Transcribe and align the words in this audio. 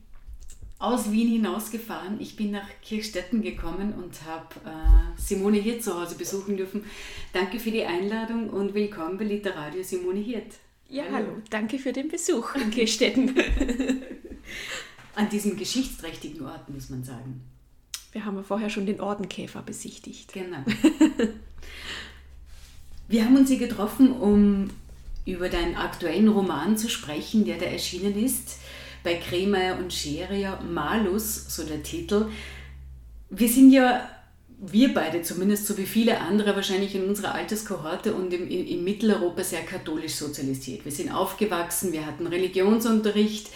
aus 0.80 1.12
Wien 1.12 1.28
hinausgefahren. 1.28 2.22
Ich 2.22 2.38
bin 2.38 2.52
nach 2.52 2.70
Kirchstetten 2.82 3.42
gekommen 3.42 3.94
und 3.94 4.24
habe 4.24 4.56
äh, 4.66 5.20
Simone 5.20 5.58
Hirt 5.58 5.84
zu 5.84 6.00
Hause 6.00 6.16
besuchen 6.16 6.56
dürfen. 6.56 6.86
Danke 7.34 7.60
für 7.60 7.72
die 7.72 7.84
Einladung 7.84 8.50
und 8.50 8.74
willkommen 8.74 9.18
bei 9.18 9.26
Literadio 9.26 9.84
Simone 9.84 10.22
Hirt. 10.22 10.63
Ja, 10.94 11.06
hallo. 11.06 11.16
hallo. 11.16 11.42
Danke 11.50 11.80
für 11.80 11.92
den 11.92 12.08
Besuch 12.08 12.54
in 12.54 12.70
Kirchstetten. 12.70 13.36
An 15.16 15.28
diesem 15.32 15.58
geschichtsträchtigen 15.58 16.46
Ort, 16.46 16.70
muss 16.70 16.92
man 16.92 17.04
sagen. 17.04 17.42
Wir 18.12 18.24
haben 18.24 18.36
ja 18.36 18.44
vorher 18.44 18.70
schon 18.70 18.86
den 18.86 19.02
Ordenkäfer 19.02 19.64
besichtigt. 19.64 20.34
Genau. 20.34 20.60
Wir 23.08 23.26
haben 23.26 23.36
uns 23.36 23.50
hier 23.50 23.58
getroffen, 23.58 24.12
um 24.12 24.70
über 25.26 25.50
deinen 25.50 25.76
aktuellen 25.76 26.28
Roman 26.28 26.78
zu 26.78 26.90
sprechen, 26.90 27.44
der 27.44 27.58
da 27.58 27.66
erschienen 27.66 28.24
ist, 28.24 28.60
bei 29.04 29.16
Kremeyer 29.16 29.80
und 29.80 29.92
Scheria, 29.92 30.62
Malus, 30.62 31.56
so 31.56 31.64
der 31.64 31.82
Titel. 31.82 32.28
Wir 33.32 33.50
sind 33.50 33.72
ja, 33.72 34.08
wir 34.72 34.94
beide 34.94 35.22
zumindest, 35.22 35.68
so 35.68 35.78
wie 35.78 35.86
viele 35.86 36.22
andere 36.22 36.56
wahrscheinlich 36.56 36.96
in 36.96 37.06
unserer 37.06 37.36
Alterskohorte 37.36 38.14
und 38.14 38.34
im, 38.34 38.48
in 38.48 38.84
Mitteleuropa 38.84 39.44
sehr 39.44 39.64
katholisch 39.64 40.16
sozialisiert. 40.16 40.86
Wir 40.86 40.92
sind 40.92 41.12
aufgewachsen, 41.12 41.92
wir 41.92 42.06
hatten 42.06 42.28
Religionsunterricht 42.28 43.50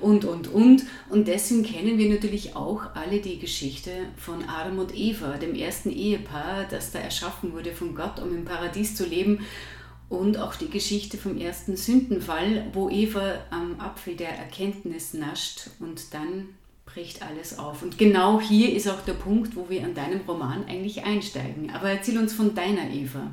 und, 0.00 0.24
und, 0.24 0.48
und. 0.48 0.84
Und 1.10 1.26
deswegen 1.26 1.64
kennen 1.64 1.98
wir 1.98 2.08
natürlich 2.08 2.54
auch 2.54 2.94
alle 2.94 3.20
die 3.20 3.38
Geschichte 3.38 3.90
von 4.16 4.44
Adam 4.48 4.78
und 4.78 4.96
Eva, 4.96 5.36
dem 5.36 5.54
ersten 5.54 5.90
Ehepaar, 5.90 6.66
das 6.70 6.92
da 6.92 7.00
erschaffen 7.00 7.52
wurde 7.52 7.72
von 7.72 7.94
Gott, 7.94 8.20
um 8.20 8.32
im 8.32 8.44
Paradies 8.44 8.94
zu 8.94 9.04
leben. 9.04 9.44
Und 10.08 10.36
auch 10.36 10.54
die 10.54 10.68
Geschichte 10.68 11.16
vom 11.16 11.38
ersten 11.38 11.76
Sündenfall, 11.76 12.66
wo 12.72 12.88
Eva 12.90 13.34
am 13.50 13.80
Apfel 13.80 14.14
der 14.14 14.30
Erkenntnis 14.30 15.14
nascht 15.14 15.70
und 15.80 16.12
dann 16.12 16.48
bricht 16.92 17.22
alles 17.22 17.58
auf. 17.58 17.82
Und 17.82 17.98
genau 17.98 18.40
hier 18.40 18.74
ist 18.74 18.88
auch 18.88 19.00
der 19.02 19.14
Punkt, 19.14 19.56
wo 19.56 19.68
wir 19.68 19.84
an 19.84 19.94
deinem 19.94 20.20
Roman 20.26 20.64
eigentlich 20.66 21.04
einsteigen. 21.04 21.70
Aber 21.70 21.90
erzähl 21.90 22.18
uns 22.18 22.32
von 22.32 22.54
deiner 22.54 22.90
Eva. 22.90 23.30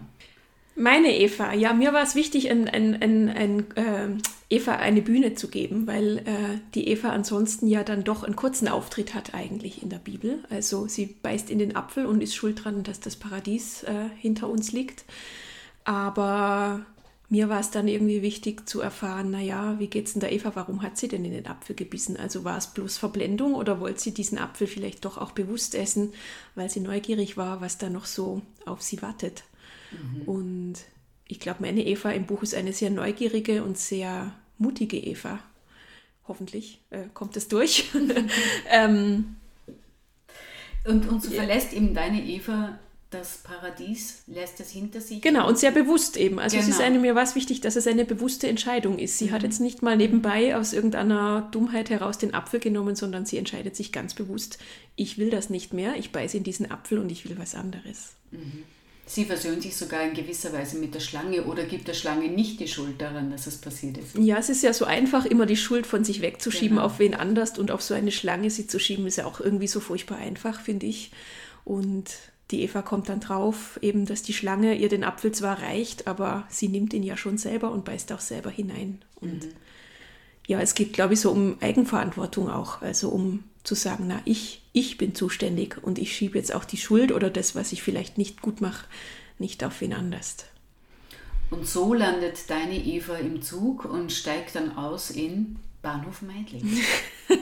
Meine 0.75 1.13
Eva, 1.17 1.53
ja, 1.53 1.73
mir 1.73 1.91
war 1.91 2.03
es 2.03 2.15
wichtig, 2.15 2.49
ein, 2.49 2.69
ein, 2.69 3.01
ein, 3.01 3.29
ein 3.29 3.59
äh, 3.75 4.07
Eva 4.49 4.77
eine 4.77 5.01
Bühne 5.01 5.35
zu 5.35 5.49
geben, 5.49 5.87
weil 5.87 6.19
äh, 6.19 6.59
die 6.73 6.87
Eva 6.87 7.09
ansonsten 7.09 7.67
ja 7.67 7.83
dann 7.83 8.05
doch 8.05 8.23
einen 8.23 8.37
kurzen 8.37 8.69
Auftritt 8.69 9.13
hat 9.13 9.33
eigentlich 9.33 9.83
in 9.83 9.89
der 9.89 9.97
Bibel. 9.97 10.39
Also 10.49 10.87
sie 10.87 11.07
beißt 11.21 11.49
in 11.49 11.59
den 11.59 11.75
Apfel 11.75 12.05
und 12.05 12.23
ist 12.23 12.35
schuld 12.35 12.63
dran, 12.63 12.83
dass 12.83 13.01
das 13.01 13.17
Paradies 13.17 13.83
äh, 13.83 14.05
hinter 14.19 14.49
uns 14.49 14.71
liegt. 14.71 15.03
Aber 15.83 16.85
mir 17.29 17.47
war 17.47 17.59
es 17.59 17.69
dann 17.69 17.87
irgendwie 17.87 18.23
wichtig 18.23 18.67
zu 18.67 18.81
erfahren, 18.81 19.29
naja, 19.29 19.75
wie 19.77 19.87
geht 19.87 20.07
es 20.07 20.13
denn 20.13 20.19
der 20.19 20.31
Eva, 20.31 20.51
warum 20.55 20.81
hat 20.81 20.97
sie 20.97 21.07
denn 21.07 21.23
in 21.23 21.31
den 21.31 21.45
Apfel 21.45 21.75
gebissen? 21.75 22.17
Also 22.17 22.43
war 22.43 22.57
es 22.57 22.67
bloß 22.67 22.97
Verblendung 22.97 23.53
oder 23.53 23.79
wollte 23.79 24.01
sie 24.01 24.13
diesen 24.13 24.39
Apfel 24.39 24.65
vielleicht 24.65 25.05
doch 25.05 25.19
auch 25.19 25.31
bewusst 25.31 25.75
essen, 25.75 26.13
weil 26.55 26.71
sie 26.71 26.79
neugierig 26.79 27.37
war, 27.37 27.61
was 27.61 27.77
da 27.77 27.89
noch 27.89 28.05
so 28.05 28.41
auf 28.65 28.81
sie 28.81 29.01
wartet? 29.03 29.43
Mhm. 29.91 30.21
Und 30.23 30.73
ich 31.27 31.39
glaube, 31.39 31.61
meine 31.61 31.85
Eva 31.85 32.09
im 32.09 32.25
Buch 32.25 32.41
ist 32.41 32.55
eine 32.55 32.73
sehr 32.73 32.89
neugierige 32.89 33.63
und 33.63 33.77
sehr 33.77 34.33
mutige 34.57 34.97
Eva. 34.97 35.39
Hoffentlich 36.27 36.81
äh, 36.89 37.05
kommt 37.13 37.37
es 37.37 37.47
durch. 37.47 37.91
ähm, 38.71 39.35
und, 40.83 41.07
und 41.07 41.23
so 41.23 41.29
verlässt 41.29 41.73
eben 41.73 41.93
deine 41.93 42.23
Eva 42.23 42.79
das 43.09 43.37
Paradies, 43.37 44.21
lässt 44.27 44.59
es 44.59 44.69
hinter 44.69 45.01
sich. 45.01 45.21
Genau, 45.21 45.47
und 45.47 45.57
sehr 45.57 45.71
bewusst 45.71 46.15
eben. 46.15 46.39
Also 46.39 46.55
genau. 46.55 46.63
es 46.63 46.69
ist 46.69 46.77
genau. 46.77 46.87
eine, 46.87 46.99
mir 46.99 47.15
war 47.15 47.23
es 47.23 47.35
wichtig, 47.35 47.59
dass 47.61 47.75
es 47.75 47.87
eine 47.87 48.05
bewusste 48.05 48.47
Entscheidung 48.47 48.99
ist. 48.99 49.17
Sie 49.17 49.27
mhm. 49.27 49.31
hat 49.31 49.43
jetzt 49.43 49.59
nicht 49.59 49.81
mal 49.81 49.97
nebenbei 49.97 50.55
aus 50.55 50.73
irgendeiner 50.73 51.47
Dummheit 51.51 51.89
heraus 51.89 52.19
den 52.19 52.35
Apfel 52.35 52.59
genommen, 52.59 52.95
sondern 52.95 53.25
sie 53.25 53.37
entscheidet 53.37 53.75
sich 53.75 53.91
ganz 53.91 54.13
bewusst, 54.13 54.59
ich 54.95 55.17
will 55.17 55.31
das 55.31 55.49
nicht 55.49 55.73
mehr, 55.73 55.95
ich 55.95 56.11
beiße 56.11 56.37
in 56.37 56.43
diesen 56.43 56.69
Apfel 56.69 56.99
und 56.99 57.11
ich 57.11 57.27
will 57.27 57.37
was 57.39 57.55
anderes. 57.55 58.13
Mhm. 58.29 58.63
Sie 59.07 59.25
versöhnt 59.25 59.63
sich 59.63 59.75
sogar 59.75 60.03
in 60.03 60.13
gewisser 60.13 60.53
Weise 60.53 60.77
mit 60.77 60.93
der 60.93 60.99
Schlange 60.99 61.45
oder 61.45 61.63
gibt 61.63 61.87
der 61.87 61.95
Schlange 61.95 62.27
nicht 62.27 62.59
die 62.59 62.67
Schuld 62.67 63.01
daran, 63.01 63.31
dass 63.31 63.47
es 63.47 63.57
passiert 63.57 63.97
ist. 63.97 64.15
Ja, 64.15 64.37
es 64.37 64.49
ist 64.49 64.61
ja 64.61 64.71
so 64.71 64.85
einfach, 64.85 65.25
immer 65.25 65.47
die 65.47 65.57
Schuld 65.57 65.87
von 65.87 66.03
sich 66.03 66.21
wegzuschieben 66.21 66.75
genau. 66.77 66.85
auf 66.85 66.99
wen 66.99 67.15
anders 67.15 67.57
und 67.57 67.71
auf 67.71 67.81
so 67.81 67.95
eine 67.95 68.11
Schlange 68.11 68.51
sie 68.51 68.67
zu 68.67 68.77
schieben, 68.77 69.07
ist 69.07 69.15
ja 69.15 69.25
auch 69.25 69.39
irgendwie 69.39 69.65
so 69.65 69.79
furchtbar 69.79 70.19
einfach, 70.19 70.61
finde 70.61 70.85
ich. 70.85 71.09
Und 71.65 72.11
die 72.51 72.63
Eva 72.63 72.81
kommt 72.81 73.09
dann 73.09 73.19
drauf, 73.19 73.79
eben, 73.81 74.05
dass 74.05 74.23
die 74.23 74.33
Schlange 74.33 74.75
ihr 74.75 74.89
den 74.89 75.03
Apfel 75.03 75.31
zwar 75.31 75.61
reicht, 75.61 76.07
aber 76.07 76.45
sie 76.49 76.67
nimmt 76.67 76.93
ihn 76.93 77.03
ja 77.03 77.15
schon 77.15 77.37
selber 77.37 77.71
und 77.71 77.85
beißt 77.85 78.11
auch 78.11 78.19
selber 78.19 78.49
hinein. 78.49 79.03
Und 79.15 79.45
mhm. 79.45 79.53
ja, 80.47 80.59
es 80.59 80.73
geht, 80.73 80.93
glaube 80.93 81.13
ich, 81.13 81.21
so 81.21 81.31
um 81.31 81.57
Eigenverantwortung 81.61 82.49
auch, 82.49 82.81
also 82.81 83.09
um 83.09 83.43
zu 83.63 83.75
sagen, 83.75 84.05
na, 84.07 84.21
ich, 84.25 84.63
ich 84.73 84.97
bin 84.97 85.13
zuständig 85.13 85.77
und 85.81 85.99
ich 85.99 86.15
schiebe 86.15 86.37
jetzt 86.37 86.53
auch 86.53 86.65
die 86.65 86.77
Schuld 86.77 87.11
oder 87.11 87.29
das, 87.29 87.53
was 87.55 87.71
ich 87.71 87.83
vielleicht 87.83 88.17
nicht 88.17 88.41
gut 88.41 88.61
mache, 88.61 88.87
nicht 89.37 89.63
auf 89.63 89.81
wen 89.81 89.93
anders. 89.93 90.37
Und 91.51 91.67
so 91.67 91.93
landet 91.93 92.49
deine 92.49 92.77
Eva 92.77 93.15
im 93.17 93.41
Zug 93.41 93.85
und 93.85 94.11
steigt 94.11 94.55
dann 94.55 94.75
aus 94.75 95.11
in 95.11 95.57
Bahnhof 95.81 96.21
Meidling. 96.21 96.79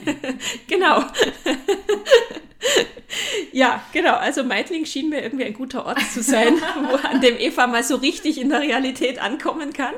genau. 0.66 1.02
ja, 3.52 3.82
genau. 3.92 4.14
Also 4.14 4.44
Meidling 4.44 4.84
schien 4.84 5.08
mir 5.08 5.22
irgendwie 5.22 5.44
ein 5.44 5.54
guter 5.54 5.86
Ort 5.86 6.00
zu 6.12 6.22
sein, 6.22 6.54
wo 6.90 6.96
an 6.96 7.20
dem 7.20 7.38
Eva 7.38 7.66
mal 7.66 7.82
so 7.82 7.96
richtig 7.96 8.40
in 8.40 8.50
der 8.50 8.60
Realität 8.60 9.18
ankommen 9.18 9.72
kann. 9.72 9.94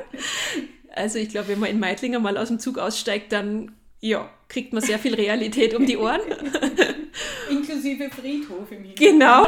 Also 0.93 1.19
ich 1.19 1.29
glaube, 1.29 1.49
wenn 1.49 1.59
man 1.59 1.69
in 1.69 1.79
Meidlinger 1.79 2.19
mal 2.19 2.37
aus 2.37 2.49
dem 2.49 2.59
Zug 2.59 2.77
aussteigt, 2.77 3.31
dann 3.31 3.73
ja, 4.01 4.29
kriegt 4.49 4.73
man 4.73 4.81
sehr 4.81 4.97
viel 4.97 5.13
Realität 5.13 5.75
um 5.75 5.85
die 5.85 5.95
Ohren. 5.95 6.21
Inklusive 7.49 8.09
Friedhof 8.09 8.71
im 8.71 8.83
Hintergrund. 8.83 8.95
Genau. 8.97 9.47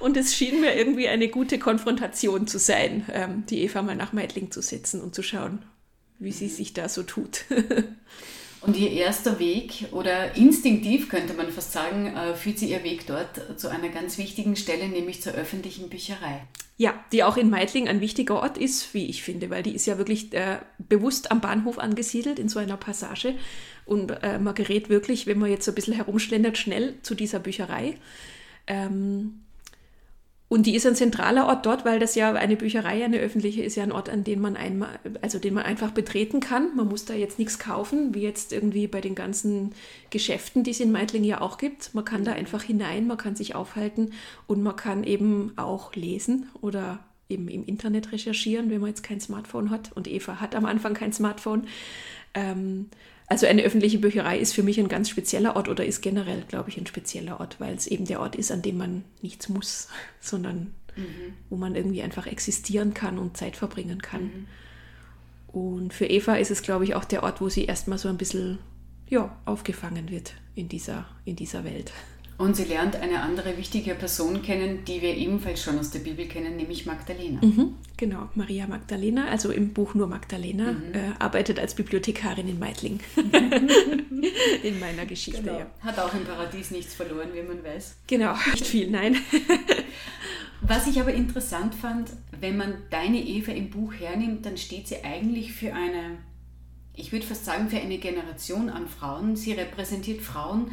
Und 0.00 0.16
es 0.16 0.34
schien 0.34 0.60
mir 0.60 0.76
irgendwie 0.76 1.08
eine 1.08 1.28
gute 1.28 1.58
Konfrontation 1.58 2.46
zu 2.46 2.58
sein, 2.58 3.06
ähm, 3.12 3.44
die 3.48 3.62
Eva 3.62 3.80
mal 3.80 3.96
nach 3.96 4.12
Meidling 4.12 4.50
zu 4.50 4.60
setzen 4.60 5.00
und 5.00 5.14
zu 5.14 5.22
schauen, 5.22 5.64
wie 6.18 6.32
sie 6.32 6.48
sich 6.48 6.74
da 6.74 6.88
so 6.88 7.02
tut. 7.02 7.44
Und 8.66 8.78
ihr 8.78 8.90
erster 8.92 9.38
Weg 9.38 9.86
oder 9.92 10.36
instinktiv 10.36 11.10
könnte 11.10 11.34
man 11.34 11.50
fast 11.50 11.72
sagen, 11.72 12.06
äh, 12.06 12.34
führt 12.34 12.58
sie 12.58 12.70
ihr 12.70 12.82
Weg 12.82 13.06
dort 13.06 13.60
zu 13.60 13.68
einer 13.68 13.90
ganz 13.90 14.16
wichtigen 14.16 14.56
Stelle, 14.56 14.88
nämlich 14.88 15.20
zur 15.20 15.34
öffentlichen 15.34 15.90
Bücherei. 15.90 16.42
Ja, 16.76 16.94
die 17.12 17.22
auch 17.22 17.36
in 17.36 17.50
Meidling 17.50 17.88
ein 17.88 18.00
wichtiger 18.00 18.36
Ort 18.36 18.58
ist, 18.58 18.94
wie 18.94 19.06
ich 19.06 19.22
finde, 19.22 19.50
weil 19.50 19.62
die 19.62 19.74
ist 19.74 19.86
ja 19.86 19.98
wirklich 19.98 20.32
äh, 20.32 20.58
bewusst 20.78 21.30
am 21.30 21.40
Bahnhof 21.40 21.78
angesiedelt 21.78 22.38
in 22.38 22.48
so 22.48 22.58
einer 22.58 22.76
Passage. 22.76 23.34
Und 23.84 24.10
äh, 24.22 24.38
man 24.38 24.54
gerät 24.54 24.88
wirklich, 24.88 25.26
wenn 25.26 25.38
man 25.38 25.50
jetzt 25.50 25.66
so 25.66 25.70
ein 25.70 25.74
bisschen 25.74 25.94
herumschlendert, 25.94 26.56
schnell 26.56 26.94
zu 27.02 27.14
dieser 27.14 27.38
Bücherei. 27.40 27.98
Ähm, 28.66 29.43
und 30.54 30.66
die 30.66 30.76
ist 30.76 30.86
ein 30.86 30.94
zentraler 30.94 31.48
Ort 31.48 31.66
dort, 31.66 31.84
weil 31.84 31.98
das 31.98 32.14
ja 32.14 32.32
eine 32.32 32.54
Bücherei, 32.54 33.04
eine 33.04 33.18
öffentliche, 33.18 33.64
ist 33.64 33.74
ja 33.74 33.82
ein 33.82 33.90
Ort, 33.90 34.08
an 34.08 34.22
den 34.22 34.40
man 34.40 34.56
einmal, 34.56 35.00
also 35.20 35.40
den 35.40 35.52
man 35.52 35.64
einfach 35.64 35.90
betreten 35.90 36.38
kann. 36.38 36.76
Man 36.76 36.86
muss 36.86 37.04
da 37.06 37.12
jetzt 37.12 37.40
nichts 37.40 37.58
kaufen, 37.58 38.14
wie 38.14 38.20
jetzt 38.20 38.52
irgendwie 38.52 38.86
bei 38.86 39.00
den 39.00 39.16
ganzen 39.16 39.72
Geschäften, 40.10 40.62
die 40.62 40.70
es 40.70 40.78
in 40.78 40.92
Meidling 40.92 41.24
ja 41.24 41.40
auch 41.40 41.58
gibt. 41.58 41.92
Man 41.92 42.04
kann 42.04 42.22
da 42.22 42.30
mhm. 42.30 42.36
einfach 42.36 42.62
hinein, 42.62 43.08
man 43.08 43.16
kann 43.16 43.34
sich 43.34 43.56
aufhalten 43.56 44.12
und 44.46 44.62
man 44.62 44.76
kann 44.76 45.02
eben 45.02 45.54
auch 45.56 45.92
lesen 45.96 46.48
oder 46.60 47.00
eben 47.28 47.48
im 47.48 47.64
Internet 47.64 48.12
recherchieren, 48.12 48.70
wenn 48.70 48.80
man 48.80 48.90
jetzt 48.90 49.02
kein 49.02 49.18
Smartphone 49.18 49.70
hat. 49.70 49.90
Und 49.96 50.06
Eva 50.06 50.40
hat 50.40 50.54
am 50.54 50.66
Anfang 50.66 50.94
kein 50.94 51.12
Smartphone. 51.12 51.66
Ähm, 52.32 52.90
also 53.26 53.46
eine 53.46 53.62
öffentliche 53.62 53.98
Bücherei 53.98 54.38
ist 54.38 54.52
für 54.52 54.62
mich 54.62 54.78
ein 54.78 54.88
ganz 54.88 55.08
spezieller 55.08 55.56
Ort 55.56 55.68
oder 55.68 55.84
ist 55.84 56.02
generell, 56.02 56.44
glaube 56.48 56.70
ich, 56.70 56.76
ein 56.76 56.86
spezieller 56.86 57.40
Ort, 57.40 57.58
weil 57.58 57.74
es 57.74 57.86
eben 57.86 58.04
der 58.04 58.20
Ort 58.20 58.36
ist, 58.36 58.52
an 58.52 58.62
dem 58.62 58.76
man 58.76 59.04
nichts 59.22 59.48
muss, 59.48 59.88
sondern 60.20 60.74
mhm. 60.96 61.34
wo 61.48 61.56
man 61.56 61.74
irgendwie 61.74 62.02
einfach 62.02 62.26
existieren 62.26 62.94
kann 62.94 63.18
und 63.18 63.36
Zeit 63.36 63.56
verbringen 63.56 64.02
kann. 64.02 64.22
Mhm. 64.22 64.46
Und 65.48 65.94
für 65.94 66.06
Eva 66.06 66.34
ist 66.34 66.50
es, 66.50 66.62
glaube 66.62 66.84
ich, 66.84 66.94
auch 66.94 67.04
der 67.04 67.22
Ort, 67.22 67.40
wo 67.40 67.48
sie 67.48 67.64
erstmal 67.64 67.98
so 67.98 68.08
ein 68.08 68.18
bisschen 68.18 68.58
ja, 69.08 69.36
aufgefangen 69.44 70.10
wird 70.10 70.34
in 70.54 70.68
dieser, 70.68 71.06
in 71.24 71.36
dieser 71.36 71.64
Welt. 71.64 71.92
Und 72.36 72.56
sie 72.56 72.64
lernt 72.64 72.96
eine 72.96 73.20
andere 73.22 73.56
wichtige 73.56 73.94
Person 73.94 74.42
kennen, 74.42 74.84
die 74.84 75.00
wir 75.02 75.16
ebenfalls 75.16 75.62
schon 75.62 75.78
aus 75.78 75.90
der 75.90 76.00
Bibel 76.00 76.26
kennen, 76.26 76.56
nämlich 76.56 76.84
Magdalena. 76.84 77.40
Mhm, 77.40 77.74
genau, 77.96 78.28
Maria 78.34 78.66
Magdalena, 78.66 79.28
also 79.28 79.52
im 79.52 79.72
Buch 79.72 79.94
nur 79.94 80.08
Magdalena, 80.08 80.72
mhm. 80.72 80.94
äh, 80.94 81.12
arbeitet 81.20 81.60
als 81.60 81.74
Bibliothekarin 81.74 82.48
in 82.48 82.58
Meidling. 82.58 82.98
in 84.62 84.80
meiner 84.80 85.06
Geschichte, 85.06 85.42
genau. 85.42 85.58
ja. 85.60 85.66
Hat 85.80 85.98
auch 85.98 86.12
im 86.12 86.24
Paradies 86.24 86.72
nichts 86.72 86.94
verloren, 86.94 87.28
wie 87.34 87.42
man 87.42 87.62
weiß. 87.62 87.98
Genau, 88.08 88.34
nicht 88.52 88.66
viel, 88.66 88.90
nein. 88.90 89.16
Was 90.60 90.86
ich 90.86 90.98
aber 90.98 91.12
interessant 91.12 91.74
fand, 91.74 92.10
wenn 92.40 92.56
man 92.56 92.74
deine 92.90 93.20
Eva 93.20 93.52
im 93.52 93.70
Buch 93.70 93.92
hernimmt, 93.92 94.46
dann 94.46 94.56
steht 94.56 94.88
sie 94.88 95.04
eigentlich 95.04 95.52
für 95.52 95.74
eine 95.74 96.18
ich 96.96 97.12
würde 97.12 97.26
fast 97.26 97.44
sagen, 97.44 97.68
für 97.68 97.78
eine 97.78 97.98
Generation 97.98 98.70
an 98.70 98.86
Frauen. 98.86 99.36
Sie 99.36 99.52
repräsentiert 99.52 100.22
Frauen, 100.22 100.70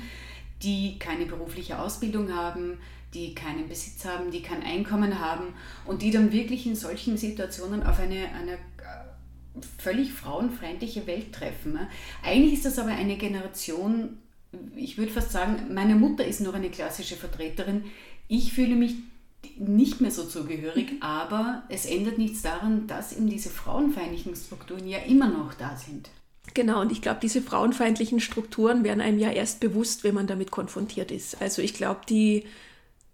die 0.63 0.99
keine 0.99 1.25
berufliche 1.25 1.79
Ausbildung 1.79 2.33
haben, 2.33 2.77
die 3.13 3.35
keinen 3.35 3.67
Besitz 3.67 4.05
haben, 4.05 4.31
die 4.31 4.41
kein 4.41 4.63
Einkommen 4.63 5.19
haben 5.19 5.53
und 5.85 6.01
die 6.01 6.11
dann 6.11 6.31
wirklich 6.31 6.65
in 6.65 6.75
solchen 6.75 7.17
Situationen 7.17 7.83
auf 7.83 7.99
eine, 7.99 8.29
eine 8.33 8.53
äh, 8.53 9.61
völlig 9.77 10.13
frauenfeindliche 10.13 11.07
Welt 11.07 11.33
treffen. 11.33 11.79
Eigentlich 12.23 12.53
ist 12.53 12.65
das 12.65 12.79
aber 12.79 12.91
eine 12.91 13.17
Generation, 13.17 14.17
ich 14.75 14.97
würde 14.97 15.11
fast 15.11 15.31
sagen, 15.31 15.73
meine 15.73 15.95
Mutter 15.95 16.25
ist 16.25 16.41
noch 16.41 16.53
eine 16.53 16.69
klassische 16.69 17.15
Vertreterin. 17.15 17.83
Ich 18.27 18.53
fühle 18.53 18.75
mich 18.75 18.95
nicht 19.57 20.01
mehr 20.01 20.11
so 20.11 20.23
zugehörig, 20.23 20.93
mhm. 20.93 21.01
aber 21.01 21.63
es 21.69 21.85
ändert 21.85 22.17
nichts 22.17 22.41
daran, 22.41 22.87
dass 22.87 23.13
eben 23.13 23.29
diese 23.29 23.49
frauenfeindlichen 23.49 24.35
Strukturen 24.35 24.87
ja 24.87 24.99
immer 24.99 25.27
noch 25.27 25.53
da 25.53 25.75
sind. 25.75 26.09
Genau, 26.53 26.81
und 26.81 26.91
ich 26.91 27.01
glaube, 27.01 27.19
diese 27.21 27.41
frauenfeindlichen 27.41 28.19
Strukturen 28.19 28.83
werden 28.83 29.01
einem 29.01 29.19
ja 29.19 29.31
erst 29.31 29.59
bewusst, 29.59 30.03
wenn 30.03 30.15
man 30.15 30.27
damit 30.27 30.51
konfrontiert 30.51 31.11
ist. 31.11 31.41
Also 31.41 31.61
ich 31.61 31.73
glaube, 31.73 32.01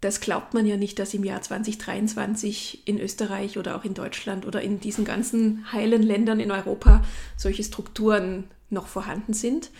das 0.01 0.21
glaubt 0.21 0.53
man 0.53 0.65
ja 0.65 0.77
nicht, 0.77 0.99
dass 0.99 1.13
im 1.13 1.23
Jahr 1.23 1.41
2023 1.41 2.87
in 2.87 2.99
Österreich 2.99 3.57
oder 3.57 3.75
auch 3.75 3.83
in 3.83 3.93
Deutschland 3.93 4.45
oder 4.45 4.61
in 4.61 4.79
diesen 4.79 5.05
ganzen 5.05 5.71
heilen 5.71 6.03
Ländern 6.03 6.39
in 6.39 6.51
Europa 6.51 7.03
solche 7.35 7.63
Strukturen 7.63 8.45
noch 8.69 8.87
vorhanden 8.87 9.33
sind. 9.33 9.71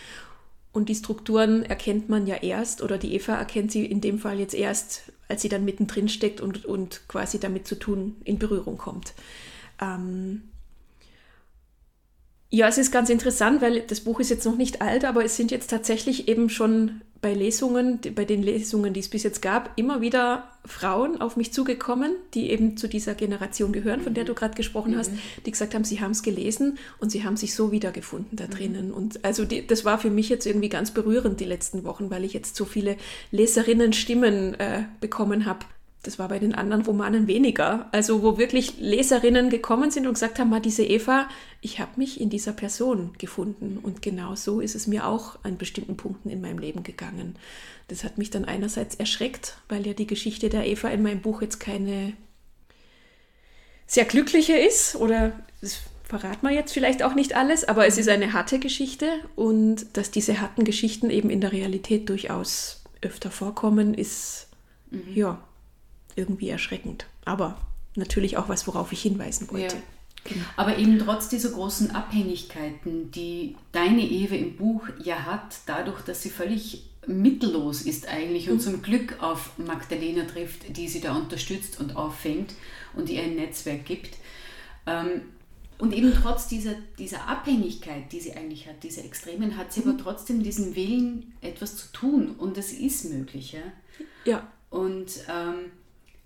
Und 0.72 0.88
die 0.88 0.94
Strukturen 0.94 1.64
erkennt 1.64 2.08
man 2.08 2.26
ja 2.26 2.36
erst, 2.36 2.82
oder 2.82 2.98
die 2.98 3.14
Eva 3.14 3.34
erkennt 3.34 3.72
sie 3.72 3.86
in 3.86 4.00
dem 4.00 4.18
Fall 4.18 4.38
jetzt 4.38 4.54
erst, 4.54 5.12
als 5.28 5.42
sie 5.42 5.48
dann 5.48 5.64
mittendrin 5.64 6.08
steckt 6.08 6.40
und, 6.40 6.64
und 6.64 7.08
quasi 7.08 7.40
damit 7.40 7.66
zu 7.66 7.76
tun 7.76 8.16
in 8.24 8.38
Berührung 8.38 8.76
kommt. 8.76 9.14
Ähm, 9.80 10.42
ja, 12.50 12.66
es 12.66 12.78
ist 12.78 12.90
ganz 12.90 13.10
interessant, 13.10 13.60
weil 13.60 13.80
das 13.82 14.00
Buch 14.00 14.20
ist 14.20 14.30
jetzt 14.30 14.46
noch 14.46 14.56
nicht 14.56 14.80
alt, 14.80 15.04
aber 15.04 15.24
es 15.24 15.36
sind 15.36 15.50
jetzt 15.50 15.68
tatsächlich 15.68 16.28
eben 16.28 16.48
schon 16.48 17.02
bei 17.20 17.34
Lesungen, 17.34 17.98
bei 18.14 18.24
den 18.24 18.42
Lesungen, 18.42 18.94
die 18.94 19.00
es 19.00 19.08
bis 19.08 19.24
jetzt 19.24 19.42
gab, 19.42 19.76
immer 19.76 20.00
wieder 20.00 20.48
Frauen 20.64 21.20
auf 21.20 21.36
mich 21.36 21.52
zugekommen, 21.52 22.12
die 22.34 22.50
eben 22.50 22.76
zu 22.76 22.88
dieser 22.88 23.14
Generation 23.14 23.72
gehören, 23.72 24.00
von 24.00 24.14
der 24.14 24.24
du 24.24 24.34
gerade 24.34 24.54
gesprochen 24.54 24.92
mhm. 24.92 24.98
hast, 24.98 25.10
die 25.44 25.50
gesagt 25.50 25.74
haben, 25.74 25.84
sie 25.84 26.00
haben 26.00 26.12
es 26.12 26.22
gelesen 26.22 26.78
und 27.00 27.10
sie 27.10 27.24
haben 27.24 27.36
sich 27.36 27.54
so 27.54 27.72
wiedergefunden 27.72 28.36
da 28.36 28.44
mhm. 28.44 28.50
drinnen. 28.50 28.88
Mhm. 28.88 28.94
Und 28.94 29.24
also 29.24 29.44
die, 29.44 29.66
das 29.66 29.84
war 29.84 29.98
für 29.98 30.10
mich 30.10 30.28
jetzt 30.28 30.46
irgendwie 30.46 30.68
ganz 30.68 30.92
berührend 30.92 31.40
die 31.40 31.44
letzten 31.44 31.84
Wochen, 31.84 32.08
weil 32.10 32.24
ich 32.24 32.34
jetzt 32.34 32.54
so 32.54 32.64
viele 32.64 32.96
Leserinnen-Stimmen 33.32 34.54
äh, 34.54 34.84
bekommen 35.00 35.44
habe 35.44 35.66
das 36.02 36.18
war 36.18 36.28
bei 36.28 36.38
den 36.38 36.54
anderen 36.54 36.82
Romanen 36.82 37.26
weniger. 37.26 37.88
Also 37.92 38.22
wo 38.22 38.38
wirklich 38.38 38.78
Leserinnen 38.78 39.50
gekommen 39.50 39.90
sind 39.90 40.06
und 40.06 40.14
gesagt 40.14 40.38
haben, 40.38 40.48
mal 40.48 40.60
diese 40.60 40.84
Eva, 40.84 41.28
ich 41.60 41.80
habe 41.80 41.92
mich 41.96 42.20
in 42.20 42.30
dieser 42.30 42.52
Person 42.52 43.12
gefunden. 43.18 43.78
Und 43.82 44.00
genau 44.00 44.36
so 44.36 44.60
ist 44.60 44.76
es 44.76 44.86
mir 44.86 45.06
auch 45.06 45.38
an 45.42 45.58
bestimmten 45.58 45.96
Punkten 45.96 46.30
in 46.30 46.40
meinem 46.40 46.58
Leben 46.58 46.84
gegangen. 46.84 47.36
Das 47.88 48.04
hat 48.04 48.16
mich 48.16 48.30
dann 48.30 48.44
einerseits 48.44 48.94
erschreckt, 48.94 49.58
weil 49.68 49.86
ja 49.86 49.92
die 49.92 50.06
Geschichte 50.06 50.48
der 50.48 50.66
Eva 50.66 50.88
in 50.88 51.02
meinem 51.02 51.20
Buch 51.20 51.42
jetzt 51.42 51.58
keine 51.58 52.12
sehr 53.86 54.04
glückliche 54.04 54.56
ist 54.56 54.96
oder 54.96 55.32
das 55.60 55.80
verraten 56.04 56.46
wir 56.46 56.54
jetzt 56.54 56.72
vielleicht 56.72 57.02
auch 57.02 57.14
nicht 57.14 57.34
alles, 57.34 57.64
aber 57.64 57.86
es 57.86 57.98
ist 57.98 58.08
eine 58.08 58.34
harte 58.34 58.58
Geschichte 58.58 59.08
und 59.34 59.96
dass 59.96 60.10
diese 60.10 60.40
harten 60.40 60.64
Geschichten 60.64 61.10
eben 61.10 61.30
in 61.30 61.40
der 61.40 61.52
Realität 61.52 62.08
durchaus 62.08 62.82
öfter 63.00 63.30
vorkommen, 63.30 63.94
ist 63.94 64.48
mhm. 64.90 65.14
ja 65.14 65.47
irgendwie 66.18 66.48
erschreckend. 66.48 67.06
Aber 67.24 67.58
natürlich 67.94 68.36
auch 68.36 68.48
was, 68.48 68.66
worauf 68.66 68.92
ich 68.92 69.02
hinweisen 69.02 69.48
wollte. 69.50 69.76
Ja. 69.76 69.82
Genau. 70.24 70.44
Aber 70.56 70.76
eben 70.76 70.98
trotz 70.98 71.28
dieser 71.28 71.50
großen 71.50 71.92
Abhängigkeiten, 71.92 73.10
die 73.12 73.56
deine 73.72 74.02
Ewe 74.02 74.36
im 74.36 74.56
Buch 74.56 74.88
ja 75.02 75.24
hat, 75.24 75.60
dadurch, 75.66 76.02
dass 76.02 76.22
sie 76.22 76.30
völlig 76.30 76.84
mittellos 77.06 77.82
ist 77.82 78.08
eigentlich 78.08 78.50
und 78.50 78.56
mhm. 78.56 78.60
zum 78.60 78.82
Glück 78.82 79.22
auf 79.22 79.52
Magdalena 79.58 80.24
trifft, 80.24 80.76
die 80.76 80.88
sie 80.88 81.00
da 81.00 81.16
unterstützt 81.16 81.80
und 81.80 81.96
auffängt 81.96 82.54
und 82.94 83.08
ihr 83.08 83.22
ein 83.22 83.36
Netzwerk 83.36 83.86
gibt. 83.86 84.16
Ähm, 84.86 85.22
und 85.78 85.94
eben 85.94 86.12
trotz 86.12 86.48
dieser, 86.48 86.74
dieser 86.98 87.28
Abhängigkeit, 87.28 88.12
die 88.12 88.20
sie 88.20 88.32
eigentlich 88.34 88.66
hat, 88.66 88.82
dieser 88.82 89.04
Extremen, 89.04 89.56
hat 89.56 89.72
sie 89.72 89.80
mhm. 89.80 89.90
aber 89.90 90.02
trotzdem 90.02 90.42
diesen 90.42 90.74
Willen, 90.74 91.32
etwas 91.40 91.76
zu 91.76 91.92
tun. 91.92 92.34
Und 92.36 92.58
es 92.58 92.72
ist 92.72 93.10
möglich. 93.10 93.52
Ja. 93.52 93.60
ja. 94.24 94.52
Und 94.70 95.12
ähm, 95.30 95.70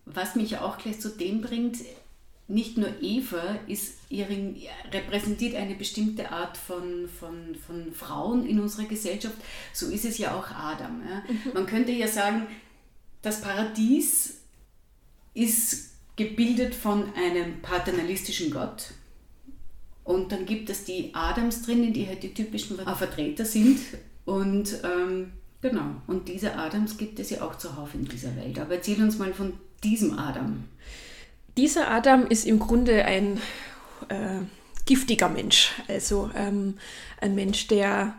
was 0.04 0.34
mich 0.34 0.58
auch 0.58 0.78
gleich 0.78 1.00
zu 1.00 1.10
dem 1.10 1.40
bringt, 1.40 1.78
nicht 2.48 2.76
nur 2.76 2.88
Eva 3.00 3.58
ist 3.66 3.94
ihren, 4.10 4.56
repräsentiert 4.92 5.54
eine 5.54 5.74
bestimmte 5.74 6.30
Art 6.30 6.56
von, 6.56 7.08
von, 7.08 7.54
von 7.66 7.92
Frauen 7.92 8.46
in 8.46 8.60
unserer 8.60 8.84
Gesellschaft, 8.84 9.36
so 9.72 9.88
ist 9.88 10.04
es 10.04 10.18
ja 10.18 10.36
auch 10.36 10.50
Adam. 10.50 11.02
Ja. 11.08 11.22
Mhm. 11.26 11.54
Man 11.54 11.66
könnte 11.66 11.92
ja 11.92 12.08
sagen, 12.08 12.46
das 13.22 13.40
Paradies 13.40 14.40
ist 15.34 15.92
gebildet 16.16 16.74
von 16.74 17.14
einem 17.14 17.62
paternalistischen 17.62 18.50
Gott. 18.50 18.92
Und 20.04 20.32
dann 20.32 20.46
gibt 20.46 20.68
es 20.68 20.84
die 20.84 21.14
Adams 21.14 21.62
drinnen, 21.62 21.92
die 21.92 22.06
halt 22.06 22.22
die 22.22 22.34
typischen 22.34 22.76
Vertreter 22.76 23.44
sind. 23.44 23.78
Und 24.24 24.80
ähm, 24.84 25.32
genau, 25.60 26.02
und 26.06 26.28
diese 26.28 26.56
Adams 26.56 26.98
gibt 26.98 27.18
es 27.20 27.30
ja 27.30 27.42
auch 27.42 27.56
zuhauf 27.56 27.94
in 27.94 28.04
dieser 28.04 28.34
Welt. 28.36 28.58
Aber 28.58 28.74
erzähl 28.74 29.02
uns 29.02 29.18
mal 29.18 29.32
von 29.32 29.54
diesem 29.84 30.18
Adam? 30.18 30.64
Dieser 31.56 31.90
Adam 31.90 32.26
ist 32.26 32.46
im 32.46 32.58
Grunde 32.58 33.04
ein 33.04 33.38
äh, 34.08 34.40
giftiger 34.86 35.28
Mensch. 35.28 35.72
Also 35.88 36.30
ähm, 36.34 36.78
ein 37.20 37.34
Mensch, 37.34 37.66
der, 37.68 38.14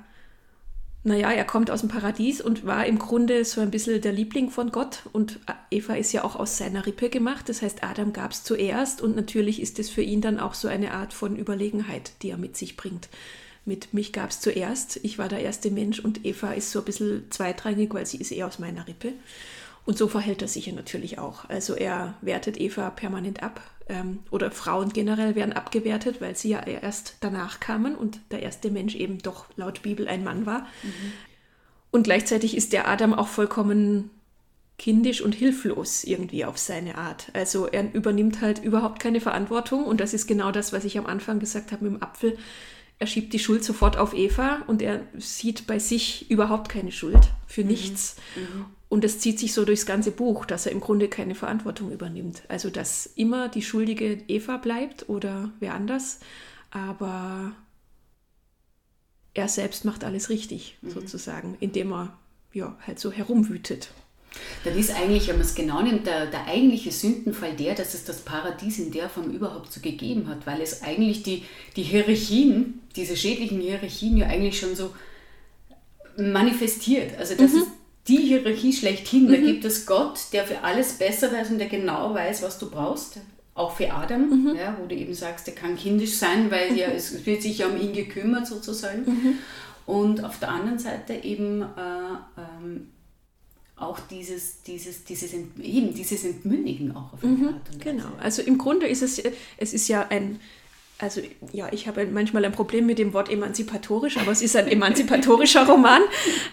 naja, 1.04 1.32
er 1.32 1.46
kommt 1.46 1.72
aus 1.72 1.82
dem 1.82 1.90
Paradies 1.90 2.42
und 2.42 2.66
war 2.66 2.86
im 2.86 3.00
Grunde 3.00 3.44
so 3.44 3.62
ein 3.62 3.72
bisschen 3.72 4.02
der 4.02 4.12
Liebling 4.12 4.50
von 4.50 4.72
Gott. 4.72 5.04
Und 5.12 5.40
Eva 5.72 5.96
ist 5.96 6.12
ja 6.14 6.24
auch 6.24 6.36
aus 6.36 6.58
seiner 6.58 6.86
Rippe 6.86 7.10
gemacht. 7.10 7.50
Das 7.50 7.62
heißt, 7.62 7.84
Adam 7.84 8.14
gab 8.14 8.32
es 8.32 8.44
zuerst 8.44 9.02
und 9.02 9.16
natürlich 9.16 9.62
ist 9.62 9.80
es 9.80 9.90
für 9.90 10.04
ihn 10.04 10.22
dann 10.22 10.40
auch 10.40 10.54
so 10.54 10.68
eine 10.68 10.92
Art 10.92 11.14
von 11.14 11.36
Überlegenheit, 11.36 12.12
die 12.22 12.30
er 12.30 12.38
mit 12.38 12.56
sich 12.56 12.78
bringt. 12.78 13.10
Mit 13.66 13.94
mich 13.94 14.12
gab 14.12 14.30
es 14.30 14.42
zuerst, 14.42 15.00
ich 15.04 15.18
war 15.18 15.30
der 15.30 15.40
erste 15.40 15.72
Mensch 15.72 16.00
und 16.00 16.26
Eva 16.26 16.52
ist 16.52 16.72
so 16.72 16.80
ein 16.80 16.86
bisschen 16.86 17.32
zweitrangig, 17.32 17.94
weil 17.94 18.06
sie 18.06 18.18
ist 18.18 18.32
eher 18.32 18.48
aus 18.48 18.60
meiner 18.60 18.88
Rippe. 18.88 19.14
Und 19.86 19.98
so 19.98 20.08
verhält 20.08 20.42
er 20.42 20.48
sich 20.48 20.68
ja 20.68 20.74
natürlich 20.74 21.20
auch. 21.20 21.50
Also 21.50 21.76
er 21.76 22.14
wertet 22.22 22.60
Eva 22.60 22.90
permanent 22.90 23.44
ab 23.44 23.62
ähm, 23.90 24.20
oder 24.32 24.50
Frauen 24.52 24.94
generell 24.94 25.36
werden 25.36 25.54
abgewertet, 25.54 26.22
weil 26.22 26.36
sie 26.36 26.50
ja 26.50 26.62
erst 26.62 27.18
danach 27.20 27.60
kamen 27.60 27.96
und 27.96 28.20
der 28.32 28.44
erste 28.44 28.72
Mensch 28.72 28.96
eben 28.96 29.20
doch 29.20 29.46
laut 29.58 29.82
Bibel 29.82 30.08
ein 30.08 30.24
Mann 30.24 30.46
war. 30.46 30.62
Mhm. 30.84 31.14
Und 31.92 32.04
gleichzeitig 32.04 32.56
ist 32.56 32.74
der 32.74 32.88
Adam 32.88 33.14
auch 33.14 33.28
vollkommen 33.28 34.10
kindisch 34.80 35.22
und 35.22 35.36
hilflos 35.36 36.04
irgendwie 36.04 36.46
auf 36.46 36.58
seine 36.58 36.98
Art. 36.98 37.28
Also 37.34 37.68
er 37.68 37.94
übernimmt 37.94 38.42
halt 38.42 38.64
überhaupt 38.64 39.00
keine 39.00 39.22
Verantwortung 39.22 39.86
und 39.86 40.00
das 40.00 40.14
ist 40.14 40.28
genau 40.28 40.52
das, 40.52 40.74
was 40.74 40.86
ich 40.86 40.98
am 40.98 41.06
Anfang 41.06 41.40
gesagt 41.40 41.72
habe 41.72 41.86
mit 41.86 41.94
dem 41.94 42.04
Apfel. 42.04 42.38
Er 43.00 43.08
schiebt 43.08 43.34
die 43.34 43.40
Schuld 43.40 43.64
sofort 43.64 43.98
auf 43.98 44.14
Eva 44.14 44.64
und 44.68 44.82
er 44.82 45.02
sieht 45.18 45.68
bei 45.68 45.78
sich 45.78 46.32
überhaupt 46.32 46.70
keine 46.70 46.92
Schuld 46.92 47.30
für 47.48 47.62
mhm. 47.62 47.68
nichts. 47.68 48.16
Mhm. 48.36 48.66
Und 48.94 49.04
das 49.04 49.18
zieht 49.18 49.40
sich 49.40 49.54
so 49.54 49.66
durchs 49.66 49.88
ganze 49.88 50.12
Buch, 50.12 50.46
dass 50.46 50.68
er 50.68 50.72
im 50.72 50.80
Grunde 50.80 51.08
keine 51.08 51.34
Verantwortung 51.34 51.92
übernimmt. 51.92 52.44
Also, 52.48 52.70
dass 52.70 53.08
immer 53.16 53.50
die 53.50 53.64
schuldige 53.64 54.20
Eva 54.28 54.58
bleibt 54.58 55.10
oder 55.10 55.50
wer 55.60 55.74
anders, 55.74 56.20
aber 56.70 57.54
er 59.34 59.48
selbst 59.48 59.84
macht 59.84 60.04
alles 60.04 60.30
richtig, 60.30 60.78
mhm. 60.84 60.92
sozusagen, 60.92 61.58
indem 61.60 61.92
er 61.92 62.16
ja, 62.54 62.78
halt 62.86 63.00
so 63.00 63.12
herumwütet. 63.12 63.90
Dann 64.64 64.78
ist 64.78 64.92
eigentlich, 64.92 65.28
wenn 65.28 65.38
man 65.38 65.46
es 65.48 65.56
genau 65.56 65.82
nimmt, 65.82 66.06
der, 66.06 66.28
der 66.28 66.46
eigentliche 66.46 66.92
Sündenfall 66.92 67.56
der, 67.56 67.74
dass 67.74 67.96
es 67.96 68.06
das 68.06 68.22
Paradies 68.22 68.78
in 68.78 68.92
der 68.92 69.10
Form 69.10 69.32
überhaupt 69.32 69.74
so 69.74 69.82
gegeben 69.82 70.28
hat, 70.28 70.46
weil 70.46 70.62
es 70.62 70.84
eigentlich 70.84 71.24
die, 71.24 71.46
die 71.78 71.82
Hierarchien, 71.82 72.80
diese 72.96 73.18
schädlichen 73.18 73.60
Hierarchien 73.60 74.18
ja 74.18 74.28
eigentlich 74.28 74.60
schon 74.60 74.76
so 74.76 74.94
manifestiert. 76.16 77.18
Also 77.18 77.34
das 77.34 77.54
mhm. 77.54 77.58
ist 77.58 77.68
die 78.08 78.18
Hierarchie 78.18 78.74
schlechthin. 78.74 79.28
Mhm. 79.28 79.32
Da 79.32 79.38
gibt 79.38 79.66
es 79.66 79.86
Gott, 79.86 80.20
der 80.34 80.46
für 80.46 80.62
alles 80.64 80.94
besser 80.94 81.32
weiß 81.32 81.52
und 81.52 81.60
der 81.60 81.68
genau 81.68 82.14
weiß, 82.14 82.42
was 82.42 82.60
du 82.60 82.70
brauchst. 82.70 83.20
Auch 83.56 83.76
für 83.76 83.92
Adam, 83.94 84.30
mhm. 84.30 84.56
ja, 84.56 84.76
wo 84.80 84.88
du 84.88 84.96
eben 84.96 85.14
sagst, 85.14 85.46
der 85.46 85.54
kann 85.54 85.78
kindisch 85.78 86.16
sein, 86.16 86.50
weil 86.50 86.76
ja, 86.76 86.88
es 86.88 87.26
wird 87.26 87.44
sich 87.44 87.60
ja 87.60 87.68
um 87.68 87.80
ihn 87.80 87.94
gekümmert 87.94 88.48
sozusagen. 88.48 89.04
Mhm. 89.06 89.38
Und 89.86 90.24
auf 90.24 90.40
der 90.40 90.50
anderen 90.50 90.80
Seite 90.80 91.14
eben 91.14 91.62
äh, 91.62 91.66
ähm, 92.38 92.90
auch 93.76 94.00
dieses, 94.00 94.64
dieses, 94.64 95.04
dieses, 95.04 95.34
eben 95.34 95.94
dieses 95.94 96.24
Entmündigen 96.24 96.96
auch 96.96 97.14
auf 97.14 97.24
eine 97.24 97.34
mhm, 97.34 97.48
Art 97.48 97.56
und 97.72 97.86
Weise. 97.86 97.96
Genau, 97.96 98.10
also 98.20 98.42
im 98.42 98.58
Grunde 98.58 98.88
ist 98.88 99.02
es, 99.02 99.22
es 99.58 99.74
ist 99.74 99.88
ja 99.88 100.08
ein, 100.10 100.40
also 101.04 101.22
ja, 101.52 101.68
ich 101.72 101.88
habe 101.88 102.06
manchmal 102.08 102.46
ein 102.46 102.54
Problem 102.54 102.86
mit 102.86 102.98
dem 102.98 103.14
Wort 103.14 103.30
emanzipatorisch, 103.30 104.18
aber 104.18 104.32
es 104.32 104.42
ist 104.42 104.56
ein 104.56 104.68
emanzipatorischer 104.68 105.68
Roman. 105.68 106.02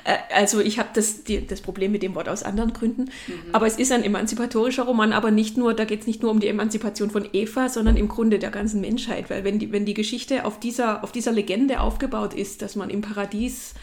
Äh, 0.05 0.17
also 0.35 0.61
ich 0.61 0.79
habe 0.79 0.89
das, 0.93 1.21
das 1.49 1.61
Problem 1.61 1.93
mit 1.93 2.03
dem 2.03 2.15
Wort 2.17 2.29
aus 2.29 2.43
anderen 2.43 2.73
Gründen. 2.73 3.03
Mhm. 3.03 3.53
Aber 3.53 3.67
es 3.67 3.79
ist 3.79 3.93
ein 3.93 4.03
emanzipatorischer 4.03 4.83
Roman, 4.83 5.13
aber 5.13 5.31
nicht 5.31 5.57
nur, 5.57 5.73
da 5.73 5.85
geht 5.85 6.01
es 6.01 6.07
nicht 6.07 6.23
nur 6.23 6.33
um 6.33 6.41
die 6.41 6.49
Emanzipation 6.49 7.11
von 7.11 7.29
Eva, 7.33 7.69
sondern 7.69 7.97
im 7.97 8.09
Grunde 8.09 8.39
der 8.41 8.51
ganzen 8.51 8.81
Menschheit. 8.81 9.31
Weil 9.31 9.45
wenn 9.45 9.61
die, 9.61 9.71
wenn 9.73 9.87
die 9.87 9.95
Geschichte 9.95 10.45
auf 10.45 10.59
dieser, 10.59 11.05
auf 11.05 11.13
dieser 11.13 11.33
Legende 11.33 11.81
aufgebaut 11.81 12.35
ist, 12.35 12.61
dass 12.61 12.75
man 12.75 12.91
im 12.91 13.03
Paradies 13.03 13.75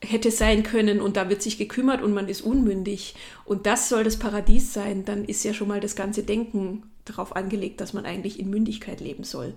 hätte 0.00 0.30
sein 0.30 0.62
können 0.62 1.00
und 1.00 1.16
da 1.16 1.28
wird 1.28 1.42
sich 1.42 1.58
gekümmert 1.58 2.02
und 2.02 2.14
man 2.14 2.28
ist 2.28 2.42
unmündig 2.42 3.14
und 3.44 3.66
das 3.66 3.88
soll 3.88 4.04
das 4.04 4.18
Paradies 4.18 4.72
sein, 4.72 5.04
dann 5.04 5.24
ist 5.24 5.44
ja 5.44 5.54
schon 5.54 5.68
mal 5.68 5.80
das 5.80 5.96
ganze 5.96 6.22
Denken 6.22 6.84
darauf 7.04 7.34
angelegt, 7.34 7.80
dass 7.80 7.92
man 7.92 8.04
eigentlich 8.04 8.38
in 8.38 8.50
Mündigkeit 8.50 9.00
leben 9.00 9.24
soll. 9.24 9.54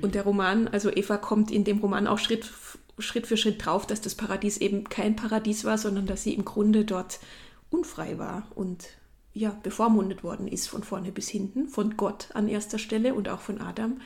Und 0.00 0.14
der 0.14 0.22
Roman, 0.22 0.68
also 0.68 0.90
Eva 0.90 1.16
kommt 1.16 1.50
in 1.50 1.64
dem 1.64 1.78
Roman 1.78 2.06
auch 2.06 2.18
Schritt, 2.18 2.50
Schritt 2.98 3.26
für 3.26 3.36
Schritt 3.36 3.64
drauf, 3.64 3.86
dass 3.86 4.00
das 4.00 4.14
Paradies 4.14 4.58
eben 4.58 4.84
kein 4.84 5.16
Paradies 5.16 5.64
war, 5.64 5.78
sondern 5.78 6.06
dass 6.06 6.22
sie 6.22 6.34
im 6.34 6.44
Grunde 6.44 6.84
dort 6.84 7.18
unfrei 7.70 8.18
war 8.18 8.46
und 8.54 8.88
ja, 9.34 9.58
bevormundet 9.62 10.22
worden 10.22 10.46
ist 10.46 10.68
von 10.68 10.82
vorne 10.82 11.10
bis 11.10 11.28
hinten, 11.28 11.68
von 11.68 11.96
Gott 11.96 12.28
an 12.34 12.48
erster 12.48 12.78
Stelle 12.78 13.14
und 13.14 13.28
auch 13.28 13.40
von 13.40 13.60
Adam. 13.60 13.92
Mhm. 13.92 14.00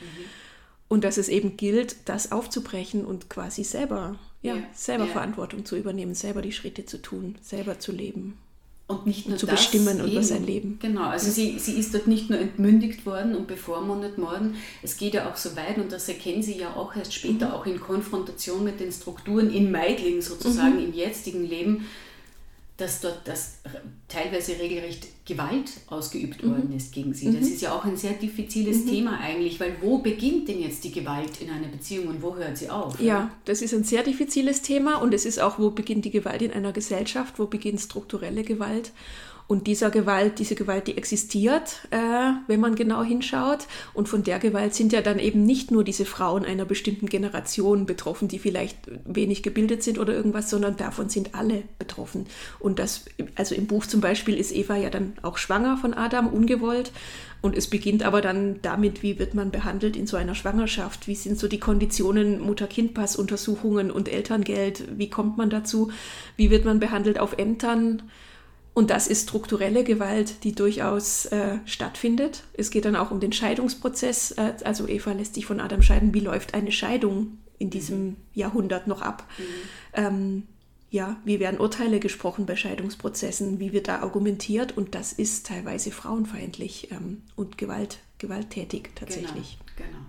Und 0.89 1.03
dass 1.03 1.17
es 1.17 1.29
eben 1.29 1.57
gilt, 1.57 2.09
das 2.09 2.31
aufzubrechen 2.31 3.05
und 3.05 3.29
quasi 3.29 3.65
selber, 3.65 4.21
ja, 4.43 4.55
ja 4.55 4.63
selber 4.73 5.07
ja. 5.07 5.13
Verantwortung 5.13 5.65
zu 5.65 5.77
übernehmen, 5.77 6.15
selber 6.15 6.43
die 6.43 6.53
Schritte 6.53 6.87
zu 6.87 7.03
tun, 7.03 7.37
selber 7.43 7.81
zu 7.81 7.91
leben. 7.91 8.39
Und 8.89 9.05
nicht 9.05 9.29
nur 9.29 9.37
zu 9.37 9.47
das, 9.47 9.57
bestimmen 9.57 9.99
über 9.99 10.23
sein 10.23 10.47
Leben. 10.47 10.79
Genau, 10.81 11.09
also 11.09 11.29
sie, 11.29 11.59
sie 11.59 11.73
ist 11.73 11.93
dort 11.93 12.07
nicht 12.07 12.31
nur 12.31 12.39
entmündigt 12.39 13.05
worden 13.05 13.35
und 13.35 13.49
bevormundet 13.49 14.17
worden, 14.17 14.55
es 14.81 14.97
geht 14.97 15.15
ja 15.15 15.29
auch 15.29 15.35
so 15.35 15.57
weit 15.57 15.79
und 15.79 15.91
das 15.91 16.09
erkennen 16.09 16.41
sie 16.41 16.57
ja 16.57 16.73
auch 16.75 16.95
erst 16.95 17.13
später, 17.13 17.49
mhm. 17.49 17.55
auch 17.55 17.67
in 17.67 17.81
Konfrontation 17.81 18.63
mit 18.63 18.79
den 18.79 18.93
Strukturen 18.93 19.53
in 19.53 19.73
Meidling 19.73 20.23
sozusagen, 20.23 20.77
mhm. 20.77 20.85
im 20.85 20.93
jetzigen 20.95 21.45
Leben, 21.45 21.87
dass 22.77 23.01
dort 23.01 23.23
das 23.25 23.61
teilweise 24.07 24.59
regelrecht 24.59 25.07
Gewalt 25.25 25.71
ausgeübt 25.87 26.43
mhm. 26.43 26.51
worden 26.51 26.73
ist 26.77 26.93
gegen 26.93 27.15
sie. 27.15 27.27
Das 27.27 27.47
mhm. 27.47 27.53
ist 27.55 27.63
ja 27.63 27.73
auch 27.75 27.85
ein 27.85 27.97
sehr 27.97 28.13
diffiziles 28.13 28.85
mhm. 28.85 28.91
Thema 28.91 29.19
eigentlich, 29.19 29.59
weil 29.59 29.77
wo 29.81 29.99
beginnt 29.99 30.49
denn 30.49 30.61
jetzt 30.61 30.85
die 30.85 30.93
Gewalt 30.93 31.41
in 31.41 31.49
einer 31.49 31.69
Beziehung 31.69 32.09
und 32.09 32.23
wo 32.23 32.37
hört 32.37 32.59
sie 32.59 32.69
auf? 32.69 33.01
Ja, 33.01 33.07
ja, 33.07 33.31
das 33.47 33.63
ist 33.63 33.73
ein 33.73 33.85
sehr 33.85 34.03
diffiziles 34.03 34.61
Thema 34.61 34.97
und 34.97 35.15
es 35.15 35.25
ist 35.25 35.39
auch, 35.41 35.59
wo 35.59 35.71
beginnt 35.71 36.05
die 36.05 36.11
Gewalt 36.11 36.43
in 36.43 36.53
einer 36.53 36.73
Gesellschaft, 36.73 37.39
wo 37.39 37.47
beginnt 37.47 37.81
strukturelle 37.81 38.45
Gewalt. 38.45 38.93
Und 39.49 39.69
dieser 39.69 39.91
Gewalt, 39.91 40.41
diese 40.41 40.57
Gewalt, 40.57 40.89
die 40.89 40.97
existiert, 40.97 41.87
äh, 41.91 42.33
wenn 42.49 42.59
man 42.59 42.75
genau 42.75 43.05
hinschaut. 43.05 43.67
Und 43.95 44.09
von 44.09 44.25
der 44.25 44.41
Gewalt 44.41 44.75
sind 44.75 44.93
ja 44.93 45.03
dann 45.03 45.21
eben 45.21 45.47
nicht 45.47 45.71
nur 45.71 45.85
diese 45.85 46.05
Frauen 46.05 46.45
einer 46.45 46.65
bestimmten 46.65 47.07
Generation 47.07 47.87
betroffen, 47.87 48.27
die 48.27 48.41
vielleicht 48.41 48.77
wenig 49.05 49.45
gebildet 49.45 49.85
sind 49.85 49.99
oder 49.99 50.15
irgendwas, 50.15 50.51
sondern 50.51 50.77
davon 50.77 51.09
sind 51.09 51.35
alle 51.37 51.63
betroffen. 51.79 52.27
Und 52.59 52.81
das, 52.81 53.05
also 53.37 53.55
im 53.55 53.69
Buch 53.69 53.87
zum 53.87 54.01
Beispiel 54.01 54.37
ist 54.37 54.53
Eva 54.53 54.77
ja 54.77 54.91
dann 54.91 55.13
auch 55.23 55.39
schwanger 55.39 55.77
von 55.77 55.95
Adam, 55.95 56.27
ungewollt. 56.27 56.91
Und 57.41 57.57
es 57.57 57.69
beginnt 57.69 58.03
aber 58.03 58.23
dann 58.23 58.61
damit, 58.63 59.05
wie 59.05 59.21
wird 59.21 59.35
man 59.35 59.53
behandelt 59.53 59.97
in 59.97 60.09
so 60.09 60.17
einer 60.17 60.35
Schwangerschaft? 60.35 61.07
Wie 61.07 61.15
sind 61.15 61.39
so 61.39 61.47
die 61.47 61.61
Konditionen 61.61 62.41
Mutter-Kind-Pass-Untersuchungen 62.41 63.93
und 63.93 64.09
Elterngeld? 64.09 64.99
Wie 64.99 65.09
kommt 65.11 65.37
man 65.37 65.51
dazu? 65.51 65.93
Wie 66.37 66.51
wird 66.51 66.65
man 66.65 66.81
behandelt 66.81 67.21
auf 67.21 67.39
Ämtern? 67.39 68.03
Und 68.77 68.91
das 68.91 69.07
ist 69.07 69.23
strukturelle 69.23 69.85
Gewalt, 69.85 70.45
die 70.45 70.55
durchaus 70.55 71.25
äh, 71.25 71.61
stattfindet. 71.65 72.43
Es 72.53 72.71
geht 72.71 72.85
dann 72.85 72.95
auch 72.95 73.11
um 73.11 73.21
den 73.21 73.33
Scheidungsprozess. 73.33 74.33
Äh, 74.33 74.53
also 74.65 74.87
Eva 74.87 75.13
lässt 75.13 75.35
sich 75.35 75.47
von 75.47 75.61
Adam 75.61 75.81
scheiden. 75.81 76.13
Wie 76.13 76.21
läuft 76.21 76.53
eine 76.53 76.71
Scheidung 76.71 77.39
in 77.59 77.71
diesem 77.71 78.05
mhm. 78.05 78.17
Jahrhundert 78.35 78.87
noch 78.87 79.01
ab? 79.01 79.27
Mhm. 79.39 79.45
Ähm, 79.95 80.43
ja, 80.91 81.17
wie 81.25 81.41
werden 81.41 81.59
Urteile 81.59 82.01
gesprochen 82.01 82.45
bei 82.45 82.55
Scheidungsprozessen? 82.55 83.61
Wie 83.61 83.73
wird 83.73 83.89
da 83.89 84.01
argumentiert? 84.01 84.77
Und 84.77 84.95
das 84.95 85.15
ist 85.15 85.47
teilweise 85.47 85.91
frauenfeindlich 85.91 86.91
ähm, 86.91 87.23
und 87.35 87.57
Gewalt, 87.57 88.01
gewalttätig 88.19 88.91
tatsächlich. 88.95 89.57
Genau, 89.77 89.89
genau. 89.89 90.05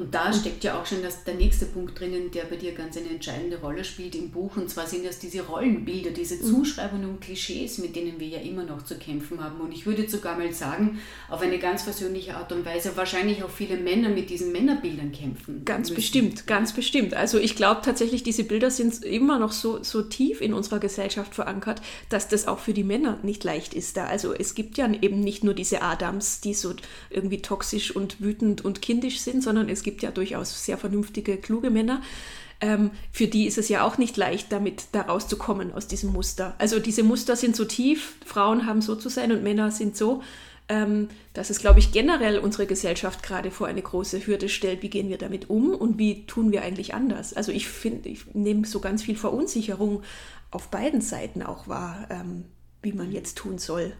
Und 0.00 0.14
da 0.14 0.32
steckt 0.32 0.62
ja 0.64 0.80
auch 0.80 0.86
schon 0.86 1.02
das, 1.02 1.24
der 1.24 1.34
nächste 1.34 1.66
Punkt 1.66 1.98
drinnen, 1.98 2.30
der 2.30 2.44
bei 2.44 2.56
dir 2.56 2.72
ganz 2.72 2.96
eine 2.96 3.08
entscheidende 3.08 3.58
Rolle 3.58 3.84
spielt 3.84 4.14
im 4.14 4.30
Buch. 4.30 4.56
Und 4.56 4.70
zwar 4.70 4.86
sind 4.86 5.04
das 5.04 5.18
diese 5.18 5.42
Rollenbilder, 5.42 6.10
diese 6.10 6.36
mhm. 6.36 6.44
Zuschreibungen 6.44 7.08
und 7.08 7.20
Klischees, 7.20 7.78
mit 7.78 7.96
denen 7.96 8.20
wir 8.20 8.28
ja 8.28 8.40
immer 8.40 8.64
noch 8.64 8.84
zu 8.84 8.96
kämpfen 8.98 9.42
haben. 9.42 9.60
Und 9.60 9.72
ich 9.72 9.86
würde 9.86 10.08
sogar 10.08 10.38
mal 10.38 10.52
sagen, 10.52 11.00
auf 11.28 11.40
eine 11.40 11.58
ganz 11.58 11.84
persönliche 11.84 12.36
Art 12.36 12.52
und 12.52 12.64
Weise, 12.64 12.92
wahrscheinlich 12.96 13.42
auch 13.42 13.50
viele 13.50 13.76
Männer 13.76 14.08
mit 14.10 14.30
diesen 14.30 14.52
Männerbildern 14.52 15.12
kämpfen. 15.12 15.64
Ganz 15.64 15.90
müssen. 15.90 15.96
bestimmt, 15.96 16.46
ganz 16.46 16.72
bestimmt. 16.72 17.14
Also 17.14 17.38
ich 17.38 17.56
glaube 17.56 17.80
tatsächlich, 17.84 18.22
diese 18.22 18.44
Bilder 18.44 18.70
sind 18.70 19.04
immer 19.04 19.38
noch 19.38 19.52
so, 19.52 19.82
so 19.82 20.02
tief 20.02 20.40
in 20.40 20.54
unserer 20.54 20.78
Gesellschaft 20.78 21.34
verankert, 21.34 21.82
dass 22.08 22.28
das 22.28 22.46
auch 22.46 22.60
für 22.60 22.72
die 22.72 22.84
Männer 22.84 23.18
nicht 23.22 23.42
leicht 23.42 23.74
ist 23.74 23.96
da. 23.96 24.06
Also 24.06 24.32
es 24.32 24.54
gibt 24.54 24.78
ja 24.78 24.90
eben 25.02 25.18
nicht 25.20 25.42
nur 25.42 25.54
diese 25.54 25.82
Adams, 25.82 26.40
die 26.40 26.54
so 26.54 26.74
irgendwie 27.10 27.42
toxisch 27.42 27.94
und 27.94 28.20
wütend 28.20 28.64
und 28.64 28.80
kindisch 28.80 29.20
sind, 29.20 29.42
sondern 29.42 29.68
es 29.68 29.80
es 29.80 29.84
gibt 29.90 30.02
ja 30.02 30.12
durchaus 30.12 30.64
sehr 30.64 30.78
vernünftige, 30.78 31.36
kluge 31.36 31.70
Männer. 31.70 32.00
Ähm, 32.60 32.90
für 33.10 33.26
die 33.26 33.46
ist 33.46 33.58
es 33.58 33.68
ja 33.68 33.84
auch 33.84 33.98
nicht 33.98 34.16
leicht, 34.16 34.52
damit 34.52 34.84
da 34.92 35.02
rauszukommen 35.02 35.72
aus 35.72 35.88
diesem 35.88 36.12
Muster. 36.12 36.54
Also 36.58 36.78
diese 36.78 37.02
Muster 37.02 37.34
sind 37.34 37.56
so 37.56 37.64
tief, 37.64 38.14
Frauen 38.24 38.66
haben 38.66 38.82
so 38.82 38.94
zu 38.94 39.08
sein 39.08 39.32
und 39.32 39.42
Männer 39.42 39.70
sind 39.70 39.96
so, 39.96 40.22
ähm, 40.68 41.08
dass 41.32 41.50
es, 41.50 41.58
glaube 41.58 41.80
ich, 41.80 41.90
generell 41.90 42.38
unsere 42.38 42.66
Gesellschaft 42.66 43.22
gerade 43.22 43.50
vor 43.50 43.66
eine 43.66 43.82
große 43.82 44.26
Hürde 44.26 44.48
stellt. 44.48 44.82
Wie 44.82 44.90
gehen 44.90 45.08
wir 45.08 45.18
damit 45.18 45.50
um 45.50 45.74
und 45.74 45.98
wie 45.98 46.26
tun 46.26 46.52
wir 46.52 46.62
eigentlich 46.62 46.94
anders? 46.94 47.32
Also 47.32 47.50
ich 47.50 47.66
finde, 47.66 48.08
ich 48.08 48.34
nehme 48.34 48.66
so 48.66 48.78
ganz 48.78 49.02
viel 49.02 49.16
Verunsicherung 49.16 50.02
auf 50.50 50.68
beiden 50.68 51.00
Seiten 51.00 51.42
auch 51.42 51.66
wahr, 51.66 52.06
ähm, 52.10 52.44
wie 52.82 52.92
man 52.92 53.10
jetzt 53.10 53.38
tun 53.38 53.58
soll, 53.58 53.92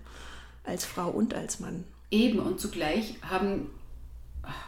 als 0.64 0.84
Frau 0.84 1.08
und 1.08 1.34
als 1.34 1.60
Mann. 1.60 1.84
Eben, 2.10 2.40
und 2.40 2.60
zugleich 2.60 3.16
haben 3.22 3.70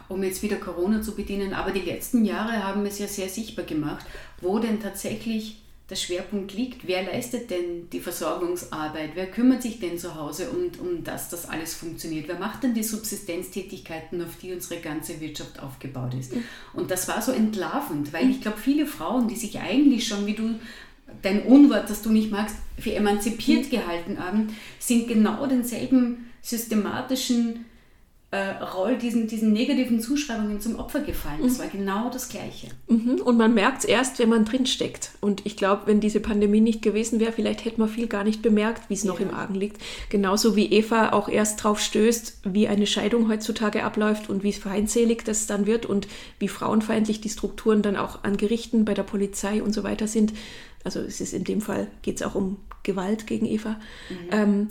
um 0.09 0.23
jetzt 0.23 0.43
wieder 0.43 0.57
Corona 0.57 1.01
zu 1.01 1.15
bedienen, 1.15 1.53
aber 1.53 1.71
die 1.71 1.81
letzten 1.81 2.25
Jahre 2.25 2.63
haben 2.63 2.85
es 2.85 2.99
ja 2.99 3.07
sehr 3.07 3.29
sichtbar 3.29 3.65
gemacht, 3.65 4.05
wo 4.41 4.59
denn 4.59 4.81
tatsächlich 4.81 5.57
der 5.89 5.95
Schwerpunkt 5.95 6.53
liegt. 6.53 6.87
Wer 6.87 7.03
leistet 7.03 7.49
denn 7.49 7.89
die 7.91 7.99
Versorgungsarbeit? 7.99 9.11
Wer 9.15 9.27
kümmert 9.27 9.61
sich 9.61 9.79
denn 9.79 9.97
zu 9.97 10.15
Hause 10.15 10.49
um, 10.49 10.71
um 10.85 11.03
das, 11.03 11.29
dass 11.29 11.47
alles 11.47 11.73
funktioniert? 11.73 12.27
Wer 12.27 12.39
macht 12.39 12.63
denn 12.63 12.73
die 12.73 12.83
Subsistenztätigkeiten, 12.83 14.21
auf 14.21 14.37
die 14.41 14.53
unsere 14.53 14.79
ganze 14.79 15.19
Wirtschaft 15.19 15.61
aufgebaut 15.61 16.13
ist? 16.13 16.33
Und 16.73 16.89
das 16.89 17.07
war 17.07 17.21
so 17.21 17.31
entlarvend, 17.31 18.13
weil 18.13 18.29
ich 18.29 18.41
glaube, 18.41 18.57
viele 18.57 18.85
Frauen, 18.85 19.27
die 19.27 19.35
sich 19.35 19.59
eigentlich 19.59 20.07
schon, 20.07 20.25
wie 20.25 20.35
du 20.35 20.55
dein 21.21 21.43
Unwort, 21.43 21.89
das 21.89 22.01
du 22.01 22.11
nicht 22.11 22.31
magst, 22.31 22.55
für 22.79 22.93
emanzipiert 22.93 23.69
gehalten 23.69 24.17
haben, 24.19 24.55
sind 24.79 25.07
genau 25.07 25.45
denselben 25.45 26.31
systematischen 26.41 27.65
äh, 28.33 28.63
Roll 28.63 28.97
diesen, 28.97 29.27
diesen 29.27 29.53
negativen 29.53 29.99
Zuschreibungen 29.99 30.59
zum 30.59 30.79
Opfer 30.79 31.01
gefallen. 31.01 31.37
Das 31.43 31.57
mhm. 31.57 31.59
war 31.59 31.67
genau 31.67 32.09
das 32.09 32.29
Gleiche. 32.29 32.67
Mhm. 32.87 33.21
Und 33.23 33.37
man 33.37 33.53
merkt 33.53 33.79
es 33.79 33.85
erst, 33.85 34.17
wenn 34.17 34.29
man 34.29 34.43
drinsteckt. 34.43 35.11
Und 35.21 35.45
ich 35.45 35.55
glaube, 35.55 35.83
wenn 35.85 35.99
diese 35.99 36.19
Pandemie 36.19 36.59
nicht 36.59 36.81
gewesen 36.81 37.19
wäre, 37.19 37.31
vielleicht 37.31 37.63
hätte 37.63 37.79
man 37.79 37.89
viel 37.89 38.07
gar 38.07 38.23
nicht 38.23 38.41
bemerkt, 38.41 38.89
wie 38.89 38.95
es 38.95 39.03
ja. 39.03 39.11
noch 39.11 39.19
im 39.19 39.31
Argen 39.31 39.53
liegt. 39.53 39.79
Genauso 40.09 40.55
wie 40.55 40.65
Eva 40.65 41.11
auch 41.11 41.29
erst 41.29 41.63
drauf 41.63 41.79
stößt, 41.79 42.39
wie 42.45 42.67
eine 42.67 42.87
Scheidung 42.87 43.29
heutzutage 43.29 43.83
abläuft 43.83 44.31
und 44.31 44.41
wie 44.41 44.53
feindselig 44.53 45.23
das 45.23 45.45
dann 45.45 45.67
wird 45.67 45.85
und 45.85 46.07
wie 46.39 46.47
frauenfeindlich 46.47 47.21
die 47.21 47.29
Strukturen 47.29 47.83
dann 47.83 47.95
auch 47.95 48.23
an 48.23 48.37
Gerichten, 48.37 48.83
bei 48.83 48.95
der 48.95 49.03
Polizei 49.03 49.61
und 49.61 49.73
so 49.73 49.83
weiter 49.83 50.07
sind. 50.07 50.33
Also 50.83 51.01
es 51.01 51.21
ist 51.21 51.35
in 51.35 51.43
dem 51.43 51.61
Fall, 51.61 51.85
geht 52.01 52.15
es 52.15 52.23
auch 52.23 52.33
um 52.33 52.57
Gewalt 52.81 53.27
gegen 53.27 53.45
Eva. 53.45 53.79
Mhm. 54.09 54.15
Ähm, 54.31 54.67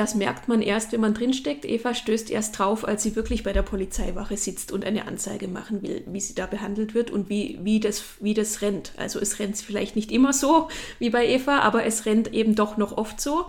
das 0.00 0.14
merkt 0.14 0.48
man 0.48 0.62
erst, 0.62 0.92
wenn 0.92 1.02
man 1.02 1.12
drinsteckt. 1.12 1.66
Eva 1.66 1.94
stößt 1.94 2.30
erst 2.30 2.58
drauf, 2.58 2.88
als 2.88 3.02
sie 3.02 3.16
wirklich 3.16 3.42
bei 3.42 3.52
der 3.52 3.60
Polizeiwache 3.60 4.38
sitzt 4.38 4.72
und 4.72 4.82
eine 4.86 5.06
Anzeige 5.06 5.46
machen 5.46 5.82
will, 5.82 6.02
wie 6.06 6.22
sie 6.22 6.34
da 6.34 6.46
behandelt 6.46 6.94
wird 6.94 7.10
und 7.10 7.28
wie, 7.28 7.58
wie, 7.64 7.80
das, 7.80 8.02
wie 8.18 8.32
das 8.32 8.62
rennt. 8.62 8.92
Also 8.96 9.20
es 9.20 9.38
rennt 9.38 9.58
vielleicht 9.58 9.96
nicht 9.96 10.10
immer 10.10 10.32
so 10.32 10.68
wie 11.00 11.10
bei 11.10 11.28
Eva, 11.28 11.58
aber 11.58 11.84
es 11.84 12.06
rennt 12.06 12.32
eben 12.32 12.54
doch 12.54 12.78
noch 12.78 12.96
oft 12.96 13.20
so. 13.20 13.44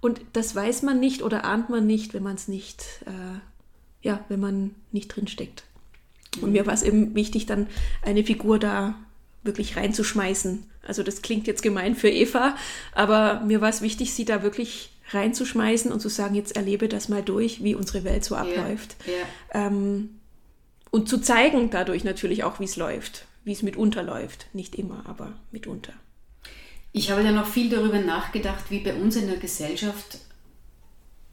Und 0.00 0.20
das 0.32 0.56
weiß 0.56 0.82
man 0.82 0.98
nicht 0.98 1.22
oder 1.22 1.44
ahnt 1.44 1.70
man 1.70 1.86
nicht, 1.86 2.14
wenn 2.14 2.24
man 2.24 2.34
es 2.34 2.48
nicht, 2.48 2.84
äh, 3.06 3.38
ja, 4.04 4.24
wenn 4.28 4.40
man 4.40 4.74
nicht 4.90 5.06
drinsteckt. 5.06 5.62
Und 6.40 6.50
mir 6.50 6.66
war 6.66 6.74
es 6.74 6.82
eben 6.82 7.14
wichtig, 7.14 7.46
dann 7.46 7.68
eine 8.04 8.24
Figur 8.24 8.58
da 8.58 8.96
wirklich 9.44 9.76
reinzuschmeißen. 9.76 10.64
Also 10.84 11.04
das 11.04 11.22
klingt 11.22 11.46
jetzt 11.46 11.62
gemein 11.62 11.94
für 11.94 12.10
Eva, 12.10 12.56
aber 12.90 13.42
mir 13.46 13.60
war 13.60 13.68
es 13.68 13.82
wichtig, 13.82 14.14
sie 14.14 14.24
da 14.24 14.42
wirklich 14.42 14.91
reinzuschmeißen 15.14 15.92
und 15.92 16.00
zu 16.00 16.08
sagen, 16.08 16.34
jetzt 16.34 16.56
erlebe 16.56 16.88
das 16.88 17.08
mal 17.08 17.22
durch, 17.22 17.62
wie 17.62 17.74
unsere 17.74 18.04
Welt 18.04 18.24
so 18.24 18.34
abläuft. 18.34 18.96
Ja, 19.06 19.12
ja. 19.12 19.66
Ähm, 19.66 20.10
und 20.90 21.08
zu 21.08 21.18
zeigen 21.18 21.70
dadurch 21.70 22.04
natürlich 22.04 22.44
auch, 22.44 22.60
wie 22.60 22.64
es 22.64 22.76
läuft, 22.76 23.26
wie 23.44 23.52
es 23.52 23.62
mitunter 23.62 24.02
läuft. 24.02 24.46
Nicht 24.52 24.74
immer, 24.74 25.04
aber 25.06 25.32
mitunter. 25.50 25.94
Ich 26.92 27.10
habe 27.10 27.22
ja 27.22 27.32
noch 27.32 27.46
viel 27.46 27.70
darüber 27.70 27.98
nachgedacht, 27.98 28.70
wie 28.70 28.80
bei 28.80 28.94
uns 28.94 29.16
in 29.16 29.26
der 29.26 29.38
Gesellschaft 29.38 30.18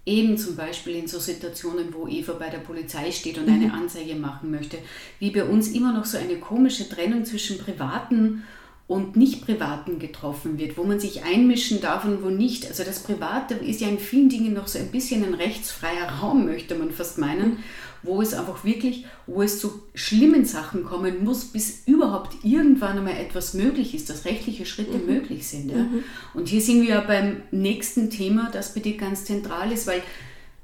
eben 0.05 0.38
zum 0.38 0.55
Beispiel 0.55 0.95
in 0.95 1.07
so 1.07 1.19
Situationen, 1.19 1.93
wo 1.93 2.07
Eva 2.07 2.33
bei 2.33 2.50
der 2.50 2.59
Polizei 2.59 3.12
steht 3.12 3.38
und 3.38 3.50
eine 3.50 3.74
Anzeige 3.74 4.15
machen 4.15 4.50
möchte, 4.50 4.77
wie 5.19 5.31
bei 5.31 5.43
uns 5.43 5.69
immer 5.69 5.93
noch 5.93 6.05
so 6.05 6.17
eine 6.17 6.38
komische 6.38 6.88
Trennung 6.88 7.25
zwischen 7.25 7.57
privaten 7.57 8.43
und 8.89 9.15
nicht 9.15 9.46
privaten 9.46 10.00
getroffen 10.00 10.58
wird, 10.58 10.75
wo 10.75 10.84
man 10.84 11.00
sich 11.00 11.24
einmischen 11.24 11.79
darf 11.79 12.05
und 12.05 12.24
wo 12.24 12.31
nicht. 12.31 12.67
Also 12.67 12.84
das 12.84 13.03
Private 13.03 13.53
ist 13.53 13.81
ja 13.81 13.88
in 13.88 14.00
vielen 14.00 14.29
Dingen 14.29 14.53
noch 14.53 14.67
so 14.67 14.79
ein 14.79 14.88
bisschen 14.88 15.24
ein 15.24 15.36
rechtsfreier 15.36 16.10
Raum, 16.19 16.48
möchte 16.48 16.74
man 16.74 16.89
fast 16.89 17.19
meinen, 17.19 17.60
wo 18.01 18.19
es 18.19 18.34
einfach 18.34 18.63
wirklich, 18.63 19.05
wo 19.27 19.43
es 19.43 19.60
zu 19.60 19.84
schlimmen 19.93 20.43
Sachen 20.43 20.86
kommen 20.86 21.24
muss, 21.24 21.46
bis 21.46 21.84
überhaupt 21.86 22.43
irgendwann 22.43 22.98
einmal 22.98 23.17
etwas 23.17 23.53
möglich 23.53 23.93
ist, 23.93 24.10
dass 24.10 24.25
rechtliche 24.25 24.65
Schritte 24.65 24.98
mhm. 24.98 25.05
möglich 25.05 25.48
sind. 25.48 25.69
Ja? 25.69 25.77
Mhm. 25.77 26.03
Und 26.34 26.50
hier 26.50 26.62
sind 26.62 26.81
wir 26.81 26.89
ja 26.89 27.01
beim 27.01 27.43
nächsten 27.51 28.10
Thema, 28.10 28.50
das 28.51 28.74
bitte 28.74 28.93
ganz 28.93 29.24
zentral 29.24 29.72
ist, 29.72 29.86
weil 29.86 30.01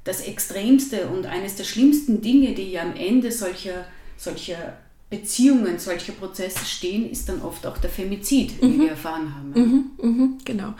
das 0.02 0.22
Extremste 0.22 1.06
und 1.06 1.26
eines 1.26 1.54
der 1.54 1.64
schlimmsten 1.64 2.22
Dinge, 2.22 2.54
die 2.54 2.72
ja 2.72 2.82
am 2.82 2.96
Ende 2.96 3.30
solcher, 3.30 3.84
solcher 4.16 4.78
Beziehungen 5.08 5.78
solcher 5.78 6.12
Prozesse 6.12 6.64
stehen, 6.64 7.08
ist 7.08 7.28
dann 7.28 7.40
oft 7.42 7.66
auch 7.66 7.78
der 7.78 7.90
Femizid, 7.90 8.60
mhm. 8.60 8.72
wie 8.72 8.80
wir 8.80 8.90
erfahren 8.90 9.34
haben. 9.34 9.50
Mhm, 9.50 9.90
mhm, 10.02 10.38
genau. 10.44 10.74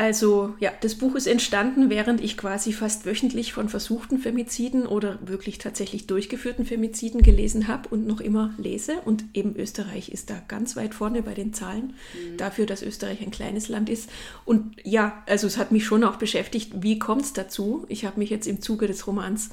Also 0.00 0.54
ja, 0.60 0.72
das 0.80 0.94
Buch 0.94 1.14
ist 1.14 1.26
entstanden, 1.26 1.90
während 1.90 2.22
ich 2.22 2.38
quasi 2.38 2.72
fast 2.72 3.04
wöchentlich 3.04 3.52
von 3.52 3.68
versuchten 3.68 4.16
Femiziden 4.16 4.86
oder 4.86 5.18
wirklich 5.20 5.58
tatsächlich 5.58 6.06
durchgeführten 6.06 6.64
Femiziden 6.64 7.20
gelesen 7.20 7.68
habe 7.68 7.90
und 7.90 8.06
noch 8.06 8.22
immer 8.22 8.54
lese. 8.56 8.94
Und 9.04 9.24
eben 9.34 9.54
Österreich 9.56 10.10
ist 10.10 10.30
da 10.30 10.40
ganz 10.48 10.74
weit 10.74 10.94
vorne 10.94 11.22
bei 11.22 11.34
den 11.34 11.52
Zahlen, 11.52 11.92
mhm. 12.14 12.38
dafür, 12.38 12.64
dass 12.64 12.82
Österreich 12.82 13.20
ein 13.20 13.30
kleines 13.30 13.68
Land 13.68 13.90
ist. 13.90 14.08
Und 14.46 14.76
ja, 14.84 15.22
also 15.26 15.46
es 15.46 15.58
hat 15.58 15.70
mich 15.70 15.84
schon 15.84 16.02
auch 16.02 16.16
beschäftigt, 16.16 16.72
wie 16.76 16.98
kommt 16.98 17.22
es 17.22 17.32
dazu? 17.34 17.84
Ich 17.88 18.06
habe 18.06 18.20
mich 18.20 18.30
jetzt 18.30 18.46
im 18.46 18.62
Zuge 18.62 18.86
des 18.86 19.06
Romans 19.06 19.50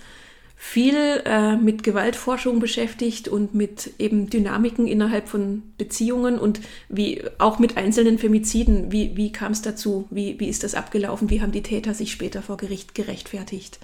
viel 0.59 1.21
äh, 1.23 1.55
mit 1.55 1.83
Gewaltforschung 1.83 2.59
beschäftigt 2.59 3.27
und 3.27 3.53
mit 3.53 3.91
eben 3.99 4.27
Dynamiken 4.27 4.87
innerhalb 4.87 5.29
von 5.29 5.61
Beziehungen 5.77 6.39
und 6.39 6.61
wie 6.89 7.23
auch 7.37 7.59
mit 7.59 7.77
einzelnen 7.77 8.17
Femiziden. 8.17 8.91
Wie, 8.91 9.15
wie 9.15 9.31
kam 9.31 9.51
es 9.51 9.61
dazu? 9.61 10.07
Wie, 10.09 10.39
wie 10.39 10.49
ist 10.49 10.63
das 10.63 10.73
abgelaufen? 10.73 11.29
Wie 11.29 11.41
haben 11.41 11.51
die 11.51 11.61
Täter 11.61 11.93
sich 11.93 12.11
später 12.11 12.41
vor 12.41 12.57
Gericht 12.57 12.95
gerechtfertigt? 12.95 13.77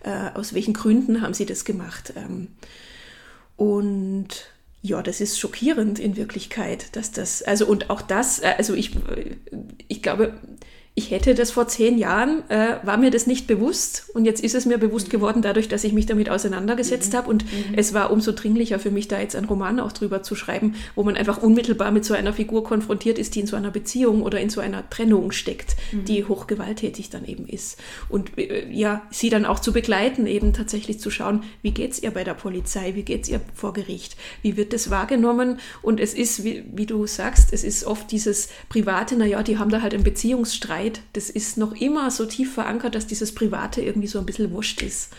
Äh, 0.00 0.30
aus 0.32 0.54
welchen 0.54 0.72
Gründen 0.72 1.20
haben 1.20 1.34
sie 1.34 1.44
das 1.44 1.66
gemacht? 1.66 2.14
Ähm, 2.16 2.48
und 3.56 4.28
ja, 4.80 5.02
das 5.02 5.20
ist 5.20 5.38
schockierend 5.38 5.98
in 5.98 6.16
Wirklichkeit, 6.16 6.96
dass 6.96 7.12
das, 7.12 7.42
also 7.42 7.66
und 7.66 7.90
auch 7.90 8.00
das, 8.00 8.38
äh, 8.38 8.54
also 8.56 8.72
ich, 8.72 8.92
ich 9.88 10.02
glaube, 10.02 10.32
ich 10.96 11.10
hätte 11.10 11.34
das 11.34 11.50
vor 11.50 11.66
zehn 11.66 11.98
Jahren, 11.98 12.48
äh, 12.48 12.76
war 12.84 12.96
mir 12.98 13.10
das 13.10 13.26
nicht 13.26 13.48
bewusst 13.48 14.10
und 14.14 14.24
jetzt 14.24 14.44
ist 14.44 14.54
es 14.54 14.64
mir 14.64 14.78
bewusst 14.78 15.10
geworden 15.10 15.42
dadurch, 15.42 15.66
dass 15.66 15.82
ich 15.82 15.92
mich 15.92 16.06
damit 16.06 16.30
auseinandergesetzt 16.30 17.12
mhm. 17.12 17.16
habe 17.16 17.30
und 17.30 17.44
mhm. 17.44 17.74
es 17.74 17.94
war 17.94 18.12
umso 18.12 18.30
dringlicher 18.30 18.78
für 18.78 18.92
mich, 18.92 19.08
da 19.08 19.18
jetzt 19.18 19.34
einen 19.34 19.46
Roman 19.46 19.80
auch 19.80 19.90
drüber 19.90 20.22
zu 20.22 20.36
schreiben, 20.36 20.76
wo 20.94 21.02
man 21.02 21.16
einfach 21.16 21.42
unmittelbar 21.42 21.90
mit 21.90 22.04
so 22.04 22.14
einer 22.14 22.32
Figur 22.32 22.62
konfrontiert 22.62 23.18
ist, 23.18 23.34
die 23.34 23.40
in 23.40 23.48
so 23.48 23.56
einer 23.56 23.72
Beziehung 23.72 24.22
oder 24.22 24.40
in 24.40 24.50
so 24.50 24.60
einer 24.60 24.88
Trennung 24.88 25.32
steckt, 25.32 25.74
mhm. 25.90 26.04
die 26.04 26.24
hochgewalttätig 26.26 27.10
dann 27.10 27.24
eben 27.24 27.48
ist. 27.48 27.76
Und 28.08 28.38
äh, 28.38 28.70
ja, 28.70 29.02
sie 29.10 29.30
dann 29.30 29.46
auch 29.46 29.58
zu 29.58 29.72
begleiten, 29.72 30.28
eben 30.28 30.52
tatsächlich 30.52 31.00
zu 31.00 31.10
schauen, 31.10 31.42
wie 31.60 31.72
geht's 31.72 32.00
ihr 32.00 32.12
bei 32.12 32.22
der 32.22 32.34
Polizei, 32.34 32.94
wie 32.94 33.02
geht's 33.02 33.28
ihr 33.28 33.40
vor 33.52 33.72
Gericht, 33.72 34.16
wie 34.42 34.56
wird 34.56 34.72
das 34.72 34.90
wahrgenommen 34.90 35.58
und 35.82 35.98
es 35.98 36.14
ist, 36.14 36.44
wie, 36.44 36.62
wie 36.72 36.86
du 36.86 37.04
sagst, 37.08 37.52
es 37.52 37.64
ist 37.64 37.84
oft 37.84 38.12
dieses 38.12 38.48
private, 38.68 39.16
naja, 39.16 39.42
die 39.42 39.58
haben 39.58 39.70
da 39.70 39.82
halt 39.82 39.92
einen 39.92 40.04
Beziehungsstreit, 40.04 40.83
Zeit, 40.84 41.00
das 41.14 41.30
ist 41.30 41.56
noch 41.56 41.72
immer 41.72 42.10
so 42.10 42.26
tief 42.26 42.54
verankert, 42.54 42.94
dass 42.94 43.06
dieses 43.06 43.34
Private 43.34 43.82
irgendwie 43.82 44.08
so 44.08 44.18
ein 44.18 44.26
bisschen 44.26 44.52
wurscht 44.52 44.82
ist 44.82 45.10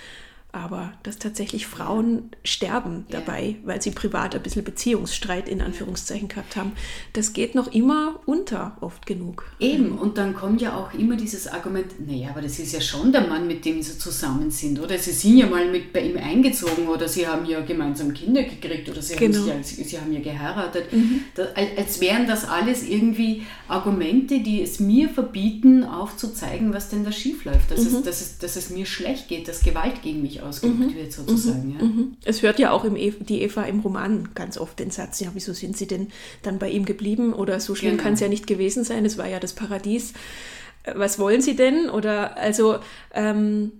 aber 0.55 0.93
dass 1.03 1.19
tatsächlich 1.19 1.67
Frauen 1.67 2.31
sterben 2.45 3.05
dabei, 3.09 3.57
weil 3.65 3.81
sie 3.81 3.91
privat 3.91 4.33
ein 4.35 4.41
bisschen 4.41 4.63
Beziehungsstreit 4.63 5.49
in 5.49 5.61
Anführungszeichen 5.61 6.29
gehabt 6.29 6.55
haben. 6.55 6.71
Das 7.13 7.33
geht 7.33 7.55
noch 7.55 7.73
immer 7.73 8.21
unter, 8.25 8.77
oft 8.79 9.05
genug. 9.05 9.43
Eben, 9.59 9.97
und 9.97 10.17
dann 10.17 10.33
kommt 10.33 10.61
ja 10.61 10.77
auch 10.77 10.93
immer 10.93 11.17
dieses 11.17 11.47
Argument, 11.47 12.07
naja, 12.07 12.29
aber 12.29 12.41
das 12.41 12.57
ist 12.57 12.71
ja 12.71 12.79
schon 12.79 13.11
der 13.11 13.27
Mann, 13.27 13.47
mit 13.47 13.65
dem 13.65 13.81
sie 13.81 13.97
zusammen 13.97 14.49
sind, 14.49 14.79
oder? 14.79 14.97
Sie 14.97 15.11
sind 15.11 15.37
ja 15.37 15.47
mal 15.47 15.69
mit 15.69 15.91
bei 15.91 16.01
ihm 16.01 16.17
eingezogen 16.17 16.87
oder 16.87 17.09
sie 17.09 17.27
haben 17.27 17.45
ja 17.45 17.59
gemeinsam 17.59 18.13
Kinder 18.13 18.43
gekriegt 18.43 18.87
oder 18.89 19.01
sie, 19.01 19.17
genau. 19.17 19.39
haben, 19.39 19.63
sie, 19.63 19.83
sie 19.83 19.99
haben 19.99 20.13
ja 20.13 20.21
geheiratet. 20.21 20.91
Mhm. 20.93 21.21
Da, 21.35 21.47
als 21.77 21.99
wären 21.99 22.27
das 22.27 22.47
alles 22.47 22.87
irgendwie 22.87 23.43
Argumente, 23.67 24.39
die 24.39 24.61
es 24.61 24.79
mir 24.79 25.09
verbieten, 25.09 25.83
aufzuzeigen, 25.83 26.73
was 26.73 26.89
denn 26.89 27.03
da 27.03 27.11
schiefläuft, 27.11 27.71
dass, 27.71 27.81
mhm. 27.81 27.97
es, 27.97 28.03
dass, 28.03 28.21
es, 28.21 28.37
dass 28.37 28.55
es 28.55 28.69
mir 28.69 28.85
schlecht 28.85 29.27
geht, 29.27 29.49
dass 29.49 29.61
Gewalt 29.61 30.01
gegen 30.01 30.21
mich 30.21 30.44
ausgeübt 30.45 30.79
mhm. 30.79 30.95
wird, 30.95 31.11
sozusagen. 31.11 31.67
Mhm. 31.67 31.79
Ja. 31.79 31.85
Mhm. 31.85 32.17
Es 32.23 32.41
hört 32.41 32.59
ja 32.59 32.71
auch 32.71 32.83
im 32.83 32.95
e 32.95 33.11
die 33.11 33.41
Eva 33.41 33.63
im 33.63 33.79
Roman 33.79 34.29
ganz 34.35 34.57
oft 34.57 34.79
den 34.79 34.91
Satz, 34.91 35.19
ja, 35.19 35.29
wieso 35.33 35.53
sind 35.53 35.77
sie 35.77 35.87
denn 35.87 36.07
dann 36.43 36.59
bei 36.59 36.69
ihm 36.69 36.85
geblieben? 36.85 37.33
Oder 37.33 37.59
so 37.59 37.75
schlimm 37.75 37.91
genau. 37.91 38.03
kann 38.03 38.13
es 38.13 38.19
ja 38.19 38.27
nicht 38.27 38.47
gewesen 38.47 38.83
sein, 38.83 39.05
es 39.05 39.17
war 39.17 39.27
ja 39.27 39.39
das 39.39 39.53
Paradies. 39.53 40.13
Äh, 40.83 40.93
was 40.95 41.19
wollen 41.19 41.41
sie 41.41 41.55
denn? 41.55 41.89
Oder 41.89 42.37
also 42.37 42.77
ähm, 43.13 43.71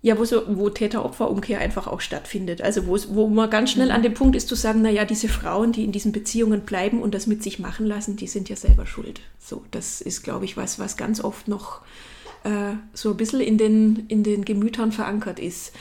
ja, 0.00 0.16
wo, 0.16 0.24
so, 0.24 0.42
wo 0.46 0.70
Täter-Opfer-Umkehr 0.70 1.58
einfach 1.58 1.88
auch 1.88 2.00
stattfindet. 2.00 2.62
Also 2.62 2.86
wo, 2.86 2.96
wo 3.14 3.26
man 3.26 3.50
ganz 3.50 3.72
schnell 3.72 3.90
an 3.90 4.02
dem 4.02 4.14
Punkt 4.14 4.36
ist 4.36 4.48
zu 4.48 4.54
sagen, 4.54 4.80
naja, 4.80 5.04
diese 5.04 5.28
Frauen, 5.28 5.72
die 5.72 5.82
in 5.82 5.90
diesen 5.90 6.12
Beziehungen 6.12 6.60
bleiben 6.60 7.02
und 7.02 7.14
das 7.14 7.26
mit 7.26 7.42
sich 7.42 7.58
machen 7.58 7.84
lassen, 7.84 8.16
die 8.16 8.28
sind 8.28 8.48
ja 8.48 8.54
selber 8.54 8.86
schuld. 8.86 9.20
So, 9.40 9.64
das 9.72 10.00
ist, 10.00 10.22
glaube 10.22 10.44
ich, 10.44 10.56
was, 10.56 10.78
was 10.78 10.96
ganz 10.96 11.22
oft 11.22 11.48
noch 11.48 11.80
äh, 12.44 12.74
so 12.92 13.10
ein 13.10 13.16
bisschen 13.16 13.40
in 13.40 13.58
den, 13.58 14.04
in 14.08 14.22
den 14.22 14.44
Gemütern 14.44 14.92
verankert 14.92 15.38
ist. 15.38 15.72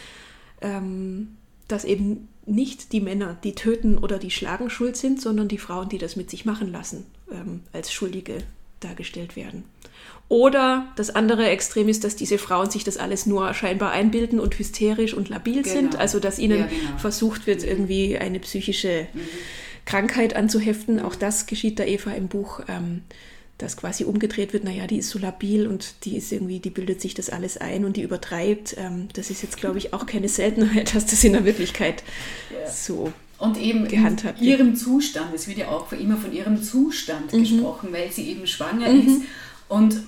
Ähm, 0.62 1.38
dass 1.68 1.84
eben 1.84 2.30
nicht 2.46 2.94
die 2.94 3.02
Männer, 3.02 3.38
die 3.44 3.54
töten 3.54 3.98
oder 3.98 4.20
die 4.20 4.32
schlagen, 4.32 4.70
schuld 4.70 4.96
sind, 4.96 5.22
sondern 5.22 5.48
die 5.48 5.58
Frauen, 5.58 5.90
die 5.90 5.98
das 5.98 6.16
mit 6.16 6.30
sich 6.30 6.46
machen 6.46 6.72
lassen, 6.72 7.06
ähm, 7.32 7.62
als 7.74 7.92
Schuldige 7.92 8.38
dargestellt 8.80 9.36
werden. 9.36 9.66
Oder 10.30 10.92
das 10.96 11.10
andere 11.10 11.48
Extrem 11.48 11.90
ist, 11.90 12.04
dass 12.04 12.16
diese 12.16 12.38
Frauen 12.38 12.70
sich 12.70 12.84
das 12.84 12.98
alles 12.98 13.26
nur 13.26 13.54
scheinbar 13.54 13.92
einbilden 13.92 14.40
und 14.40 14.58
hysterisch 14.58 15.14
und 15.14 15.30
labil 15.30 15.64
genau. 15.64 15.76
sind, 15.76 15.96
also 15.96 16.20
dass 16.20 16.40
ihnen 16.40 16.60
ja, 16.60 16.68
genau. 16.68 16.98
versucht 16.98 17.48
wird, 17.48 17.64
irgendwie 17.64 18.18
eine 18.18 18.40
psychische 18.40 19.08
mhm. 19.14 19.20
Krankheit 19.86 20.36
anzuheften. 20.36 21.00
Auch 21.00 21.16
das 21.16 21.46
geschieht 21.48 21.80
der 21.80 21.88
Eva 21.88 22.12
im 22.12 22.28
Buch. 22.28 22.62
Ähm, 22.68 23.04
dass 23.58 23.78
quasi 23.78 24.04
umgedreht 24.04 24.54
wird, 24.54 24.64
naja, 24.64 24.88
die 24.88 24.98
ist 24.98 25.10
so 25.10 25.20
labil 25.20 25.68
und 25.68 26.06
die 26.06 26.18
ist 26.18 26.32
irgendwie, 26.32 26.60
die 26.60 26.70
bildet 26.70 27.02
sich 27.02 27.14
das 27.14 27.30
alles 27.30 27.58
ein 27.58 27.86
und 27.86 27.98
die 27.98 28.04
übertreibt. 28.04 28.76
Ähm, 28.78 29.10
das 29.14 29.30
ist 29.30 29.42
jetzt, 29.42 29.58
glaube 29.58 29.78
ich, 29.78 29.94
auch 29.94 30.06
keine 30.06 30.30
Seltenheit, 30.30 30.94
dass 30.96 31.06
das 31.06 31.24
in 31.24 31.34
der 31.34 31.46
Wirklichkeit 31.46 32.04
ja. 32.52 32.70
so 32.70 33.12
und 33.40 33.60
eben 33.60 33.88
gehandhabt 33.88 34.42
in 34.42 34.48
ihrem 34.48 34.76
Zustand, 34.76 35.28
es 35.36 35.48
wird 35.48 35.60
ja 35.60 35.68
auch 35.68 35.92
immer 35.92 36.18
von 36.18 36.34
ihrem 36.34 36.62
Zustand 36.62 37.34
mhm. 37.34 37.40
gesprochen, 37.40 37.90
weil 37.92 38.12
sie 38.12 38.30
eben 38.30 38.48
schwanger 38.48 38.92
mhm. 38.92 39.08
ist. 39.08 39.22
Und 39.70 40.02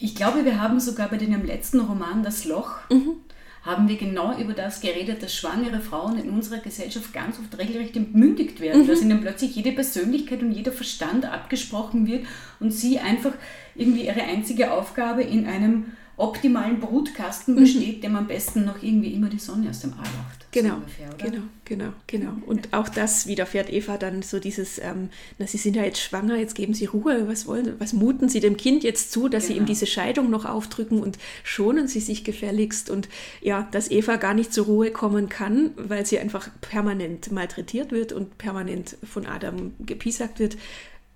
ich 0.00 0.16
glaube, 0.16 0.44
wir 0.44 0.60
haben 0.60 0.80
sogar 0.80 1.08
bei 1.08 1.16
dem 1.16 1.44
letzten 1.44 1.78
Roman 1.78 2.24
Das 2.24 2.44
Loch, 2.44 2.78
mhm 2.90 3.16
haben 3.62 3.88
wir 3.88 3.96
genau 3.96 4.36
über 4.38 4.54
das 4.54 4.80
geredet, 4.80 5.22
dass 5.22 5.34
schwangere 5.34 5.80
Frauen 5.80 6.18
in 6.18 6.30
unserer 6.30 6.58
Gesellschaft 6.58 7.12
ganz 7.12 7.38
oft 7.38 7.56
regelrecht 7.58 7.96
entmündigt 7.96 8.60
werden, 8.60 8.82
mhm. 8.82 8.86
dass 8.88 9.02
ihnen 9.02 9.20
plötzlich 9.20 9.54
jede 9.54 9.72
Persönlichkeit 9.72 10.42
und 10.42 10.50
jeder 10.50 10.72
Verstand 10.72 11.24
abgesprochen 11.24 12.06
wird 12.06 12.26
und 12.58 12.72
sie 12.72 12.98
einfach 12.98 13.32
irgendwie 13.76 14.06
ihre 14.06 14.22
einzige 14.22 14.72
Aufgabe 14.72 15.22
in 15.22 15.46
einem 15.46 15.92
optimalen 16.22 16.78
Brutkasten 16.78 17.54
mhm. 17.54 17.60
besteht, 17.60 17.96
mhm. 17.98 18.00
dem 18.02 18.16
am 18.16 18.26
besten 18.26 18.64
noch 18.64 18.82
irgendwie 18.82 19.12
immer 19.12 19.28
die 19.28 19.38
Sonne 19.38 19.70
aus 19.70 19.80
dem 19.80 19.92
All 19.94 19.98
macht. 19.98 20.46
Genau, 20.52 20.68
so 20.68 20.74
ungefähr, 20.76 21.08
genau, 21.18 21.42
genau, 21.64 21.92
genau. 22.06 22.32
Und 22.46 22.72
auch 22.74 22.88
das 22.88 23.26
widerfährt 23.26 23.72
Eva 23.72 23.96
dann 23.96 24.22
so 24.22 24.38
dieses, 24.38 24.78
ähm, 24.78 25.08
na, 25.38 25.46
sie 25.46 25.56
sind 25.56 25.76
ja 25.76 25.82
jetzt 25.82 26.00
schwanger, 26.00 26.36
jetzt 26.36 26.54
geben 26.54 26.74
sie 26.74 26.84
Ruhe, 26.84 27.26
was 27.26 27.46
wollen, 27.46 27.74
was 27.78 27.92
muten 27.92 28.28
sie 28.28 28.40
dem 28.40 28.56
Kind 28.56 28.84
jetzt 28.84 29.12
zu, 29.12 29.28
dass 29.28 29.44
genau. 29.44 29.46
sie 29.46 29.52
ihm 29.52 29.56
genau. 29.60 29.66
diese 29.66 29.86
Scheidung 29.86 30.30
noch 30.30 30.44
aufdrücken 30.44 31.00
und 31.00 31.18
schonen 31.42 31.88
sie 31.88 32.00
sich 32.00 32.22
gefälligst 32.22 32.90
und 32.90 33.08
ja, 33.40 33.66
dass 33.72 33.90
Eva 33.90 34.16
gar 34.16 34.34
nicht 34.34 34.52
zur 34.52 34.66
Ruhe 34.66 34.90
kommen 34.90 35.28
kann, 35.28 35.70
weil 35.76 36.06
sie 36.06 36.18
einfach 36.18 36.50
permanent 36.60 37.32
malträtiert 37.32 37.90
wird 37.90 38.12
und 38.12 38.38
permanent 38.38 38.96
von 39.02 39.26
Adam 39.26 39.72
gepiesackt 39.80 40.38
wird, 40.38 40.56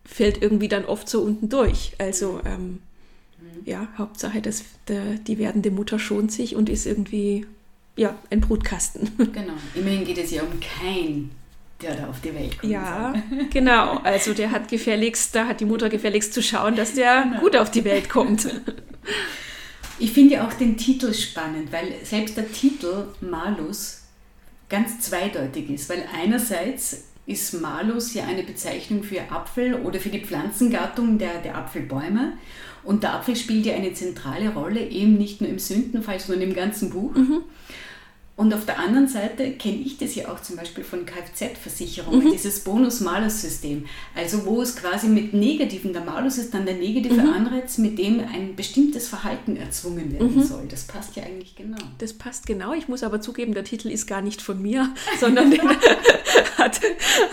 fällt 0.04 0.42
irgendwie 0.42 0.68
dann 0.68 0.84
oft 0.84 1.08
so 1.08 1.20
unten 1.20 1.48
durch. 1.48 1.92
Also 1.98 2.40
ähm, 2.44 2.78
ja, 3.64 3.88
Hauptsache, 3.98 4.40
dass 4.40 4.64
der, 4.88 5.14
die 5.14 5.38
werdende 5.38 5.70
Mutter 5.70 5.98
schont 5.98 6.32
sich 6.32 6.56
und 6.56 6.68
ist 6.68 6.86
irgendwie 6.86 7.46
ja, 7.96 8.16
ein 8.30 8.40
Brutkasten. 8.40 9.10
Genau. 9.32 9.54
Immerhin 9.74 10.04
geht 10.04 10.18
es 10.18 10.30
ja 10.30 10.42
um 10.42 10.60
kein 10.60 11.30
der 11.82 11.94
da 11.94 12.08
auf 12.08 12.20
die 12.20 12.34
Welt 12.34 12.58
kommt. 12.58 12.72
Ja, 12.72 13.14
genau. 13.52 13.98
Also 13.98 14.32
der 14.32 14.50
hat 14.50 14.68
gefälligst, 14.68 15.34
da 15.34 15.46
hat 15.46 15.60
die 15.60 15.64
Mutter 15.64 15.88
gefälligst 15.88 16.32
zu 16.32 16.42
schauen, 16.42 16.74
dass 16.76 16.94
der 16.94 17.22
genau. 17.22 17.40
gut 17.40 17.56
auf 17.56 17.70
die 17.70 17.84
Welt 17.84 18.08
kommt. 18.08 18.48
Ich 19.98 20.12
finde 20.12 20.34
ja 20.34 20.46
auch 20.46 20.52
den 20.52 20.76
Titel 20.76 21.14
spannend, 21.14 21.72
weil 21.72 21.94
selbst 22.02 22.36
der 22.36 22.52
Titel 22.52 23.06
Malus 23.22 24.02
ganz 24.68 25.00
zweideutig 25.00 25.70
ist, 25.70 25.88
weil 25.88 26.04
einerseits 26.14 27.04
ist 27.26 27.60
Malus 27.60 28.14
ja 28.14 28.24
eine 28.24 28.44
Bezeichnung 28.44 29.02
für 29.02 29.20
Apfel 29.30 29.74
oder 29.74 29.98
für 29.98 30.10
die 30.10 30.24
Pflanzengattung 30.24 31.18
der, 31.18 31.40
der 31.42 31.56
Apfelbäume. 31.56 32.34
Und 32.84 33.02
der 33.02 33.14
Apfel 33.14 33.34
spielt 33.34 33.66
ja 33.66 33.74
eine 33.74 33.92
zentrale 33.94 34.54
Rolle, 34.54 34.80
eben 34.80 35.18
nicht 35.18 35.40
nur 35.40 35.50
im 35.50 35.58
Sündenfall, 35.58 36.20
sondern 36.20 36.48
im 36.48 36.54
ganzen 36.54 36.90
Buch. 36.90 37.14
Mhm. 37.14 37.42
Und 38.36 38.52
auf 38.52 38.66
der 38.66 38.78
anderen 38.78 39.08
Seite 39.08 39.52
kenne 39.52 39.78
ich 39.78 39.96
das 39.96 40.14
ja 40.14 40.28
auch 40.28 40.42
zum 40.42 40.56
Beispiel 40.56 40.84
von 40.84 41.06
Kfz-Versicherungen, 41.06 42.26
mhm. 42.26 42.32
dieses 42.32 42.60
Bonus-Malus-System. 42.60 43.86
Also 44.14 44.44
wo 44.44 44.60
es 44.60 44.76
quasi 44.76 45.08
mit 45.08 45.32
negativen, 45.32 45.94
der 45.94 46.02
Malus 46.02 46.36
ist 46.36 46.52
dann 46.52 46.66
der 46.66 46.74
negative 46.74 47.14
mhm. 47.14 47.32
Anreiz, 47.32 47.78
mit 47.78 47.98
dem 47.98 48.20
ein 48.20 48.54
bestimmtes 48.54 49.08
Verhalten 49.08 49.56
erzwungen 49.56 50.12
werden 50.12 50.36
mhm. 50.36 50.42
soll. 50.42 50.66
Das 50.68 50.84
passt 50.84 51.16
ja 51.16 51.22
eigentlich 51.22 51.56
genau. 51.56 51.78
Das 51.96 52.12
passt 52.12 52.46
genau. 52.46 52.74
Ich 52.74 52.88
muss 52.88 53.02
aber 53.02 53.22
zugeben, 53.22 53.54
der 53.54 53.64
Titel 53.64 53.88
ist 53.88 54.06
gar 54.06 54.20
nicht 54.20 54.42
von 54.42 54.60
mir, 54.60 54.90
sondern 55.18 55.50
hat, 56.58 56.80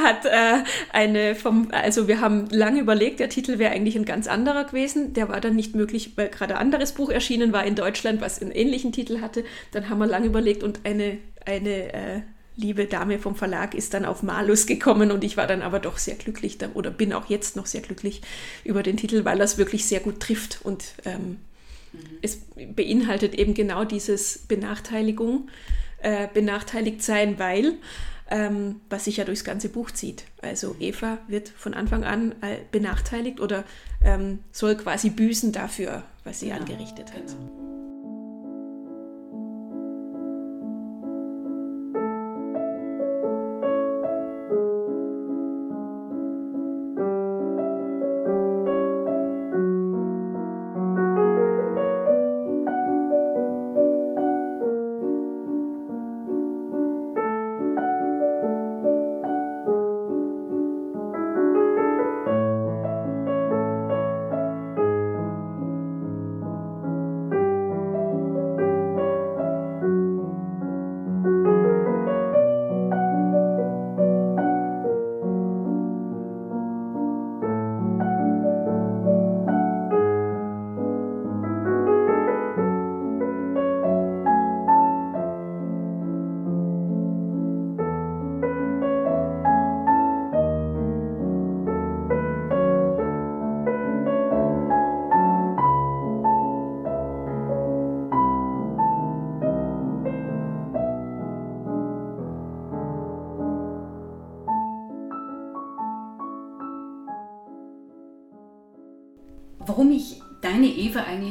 hat 0.02 0.26
äh, 0.26 0.64
eine 0.94 1.36
vom, 1.36 1.68
also 1.72 2.08
wir 2.08 2.22
haben 2.22 2.48
lange 2.50 2.80
überlegt, 2.80 3.20
der 3.20 3.28
Titel 3.28 3.60
wäre 3.60 3.74
eigentlich 3.74 3.98
ein 3.98 4.06
ganz 4.06 4.28
anderer 4.28 4.64
gewesen. 4.64 5.12
Der 5.12 5.28
war 5.28 5.42
dann 5.42 5.58
nicht 5.58 5.76
möglich, 5.76 6.14
weil 6.16 6.30
gerade 6.30 6.56
ein 6.56 6.62
anderes 6.62 6.94
Buch 6.94 7.10
erschienen 7.10 7.52
war 7.52 7.66
in 7.66 7.76
Deutschland, 7.76 8.22
was 8.22 8.42
einen 8.42 8.52
ähnlichen 8.52 8.94
Titel 8.94 9.20
hatte. 9.20 9.44
Dann 9.74 9.90
haben 9.90 9.98
wir 9.98 10.08
lange 10.08 10.28
überlegt 10.28 10.64
und 10.64 10.80
ein 10.86 10.93
eine, 10.94 11.18
eine 11.46 11.94
äh, 11.94 12.22
liebe 12.56 12.86
Dame 12.86 13.20
vom 13.20 13.36
Verlag 13.36 13.74
ist 13.74 13.94
dann 13.94 14.06
auf 14.06 14.24
Malus 14.24 14.66
gekommen 14.66 15.12
und 15.12 15.24
ich 15.24 15.38
war 15.38 15.48
dann 15.48 15.62
aber 15.62 15.80
doch 15.80 15.98
sehr 15.98 16.16
glücklich 16.16 16.58
da, 16.58 16.70
oder 16.74 16.92
bin 16.92 17.14
auch 17.14 17.30
jetzt 17.30 17.56
noch 17.56 17.66
sehr 17.66 17.82
glücklich 17.82 18.22
über 18.64 18.84
den 18.84 18.98
Titel, 18.98 19.26
weil 19.26 19.38
das 19.38 19.58
wirklich 19.58 19.86
sehr 19.86 20.00
gut 20.00 20.20
trifft 20.20 20.60
und 20.64 20.94
ähm, 21.06 21.38
mhm. 21.92 22.00
es 22.22 22.40
beinhaltet 22.76 23.36
eben 23.36 23.54
genau 23.54 23.86
dieses 23.86 24.40
Benachteiligung, 24.48 25.50
äh, 26.00 26.28
benachteiligt 26.34 27.02
sein, 27.02 27.40
weil 27.40 27.78
ähm, 28.30 28.82
was 28.90 29.06
sich 29.06 29.18
ja 29.18 29.26
durchs 29.26 29.44
ganze 29.44 29.70
Buch 29.70 29.92
zieht. 29.92 30.24
Also 30.42 30.76
Eva 30.80 31.20
wird 31.28 31.50
von 31.50 31.74
Anfang 31.74 32.04
an 32.04 32.34
äh, 32.42 32.58
benachteiligt 32.72 33.40
oder 33.40 33.64
ähm, 34.04 34.40
soll 34.52 34.76
quasi 34.76 35.10
büßen 35.10 35.52
dafür, 35.52 36.04
was 36.24 36.40
sie 36.40 36.48
genau, 36.48 36.60
angerichtet 36.60 37.14
hat. 37.14 37.28
Genau. 37.28 37.83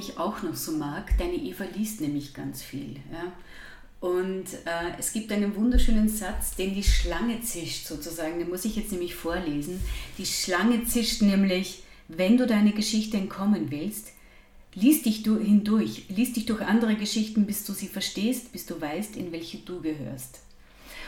Eigentlich 0.02 0.18
auch 0.18 0.42
noch 0.42 0.54
so 0.54 0.72
mag, 0.72 1.16
deine 1.18 1.34
Eva 1.34 1.64
liest 1.76 2.00
nämlich 2.00 2.34
ganz 2.34 2.62
viel. 2.62 2.96
Ja? 3.12 3.32
Und 4.00 4.52
äh, 4.64 4.98
es 4.98 5.12
gibt 5.12 5.30
einen 5.30 5.54
wunderschönen 5.54 6.08
Satz, 6.08 6.56
den 6.56 6.74
die 6.74 6.82
Schlange 6.82 7.40
zischt 7.42 7.86
sozusagen, 7.86 8.38
den 8.38 8.48
muss 8.48 8.64
ich 8.64 8.76
jetzt 8.76 8.90
nämlich 8.90 9.14
vorlesen. 9.14 9.80
Die 10.18 10.26
Schlange 10.26 10.84
zischt 10.84 11.22
nämlich, 11.22 11.84
wenn 12.08 12.36
du 12.36 12.46
deine 12.46 12.72
Geschichte 12.72 13.16
entkommen 13.16 13.70
willst, 13.70 14.08
lies 14.74 15.02
dich 15.02 15.22
du 15.22 15.38
hindurch, 15.38 16.06
lies 16.08 16.32
dich 16.32 16.46
durch 16.46 16.62
andere 16.62 16.96
Geschichten, 16.96 17.46
bis 17.46 17.64
du 17.64 17.72
sie 17.72 17.86
verstehst, 17.86 18.52
bis 18.52 18.66
du 18.66 18.80
weißt, 18.80 19.16
in 19.16 19.30
welche 19.30 19.58
du 19.58 19.80
gehörst. 19.80 20.40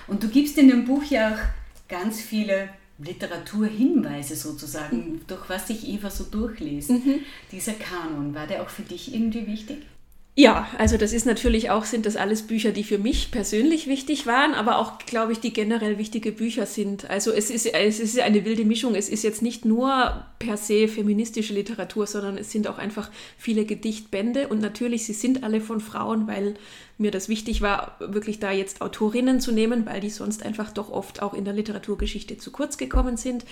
Und 0.06 0.22
du 0.22 0.28
gibst 0.28 0.56
in 0.58 0.68
dem 0.68 0.84
Buch 0.84 1.02
ja 1.04 1.34
auch 1.34 1.88
ganz 1.88 2.20
viele 2.20 2.68
Literaturhinweise 2.98 4.36
sozusagen, 4.36 4.96
mhm. 4.96 5.20
durch 5.26 5.48
was 5.48 5.68
sich 5.68 5.88
Eva 5.88 6.10
so 6.10 6.24
durchliest. 6.24 6.90
Mhm. 6.90 7.20
Dieser 7.50 7.72
Kanon, 7.72 8.34
war 8.34 8.46
der 8.46 8.62
auch 8.62 8.68
für 8.68 8.82
dich 8.82 9.14
irgendwie 9.14 9.46
wichtig? 9.46 9.78
Ja, 10.36 10.66
also 10.78 10.96
das 10.96 11.12
ist 11.12 11.26
natürlich 11.26 11.70
auch, 11.70 11.84
sind 11.84 12.06
das 12.06 12.16
alles 12.16 12.42
Bücher, 12.42 12.72
die 12.72 12.82
für 12.82 12.98
mich 12.98 13.30
persönlich 13.30 13.86
wichtig 13.86 14.26
waren, 14.26 14.52
aber 14.54 14.78
auch, 14.78 14.98
glaube 14.98 15.30
ich, 15.30 15.38
die 15.38 15.52
generell 15.52 15.96
wichtige 15.96 16.32
Bücher 16.32 16.66
sind. 16.66 17.08
Also 17.08 17.30
es 17.30 17.50
ist, 17.50 17.66
es 17.66 18.00
ist 18.00 18.18
eine 18.18 18.44
wilde 18.44 18.64
Mischung. 18.64 18.96
Es 18.96 19.08
ist 19.08 19.22
jetzt 19.22 19.42
nicht 19.42 19.64
nur 19.64 20.26
per 20.44 20.58
se 20.58 20.88
feministische 20.88 21.54
Literatur, 21.54 22.06
sondern 22.06 22.36
es 22.36 22.52
sind 22.52 22.68
auch 22.68 22.76
einfach 22.76 23.10
viele 23.38 23.64
Gedichtbände 23.64 24.48
und 24.48 24.60
natürlich, 24.60 25.06
sie 25.06 25.14
sind 25.14 25.42
alle 25.42 25.62
von 25.62 25.80
Frauen, 25.80 26.26
weil 26.26 26.54
mir 26.98 27.10
das 27.10 27.28
wichtig 27.28 27.62
war, 27.62 27.96
wirklich 27.98 28.40
da 28.40 28.52
jetzt 28.52 28.82
Autorinnen 28.82 29.40
zu 29.40 29.52
nehmen, 29.52 29.86
weil 29.86 30.00
die 30.00 30.10
sonst 30.10 30.44
einfach 30.44 30.70
doch 30.70 30.90
oft 30.90 31.22
auch 31.22 31.32
in 31.32 31.44
der 31.44 31.54
Literaturgeschichte 31.54 32.36
zu 32.36 32.52
kurz 32.52 32.76
gekommen 32.76 33.16
sind. 33.16 33.44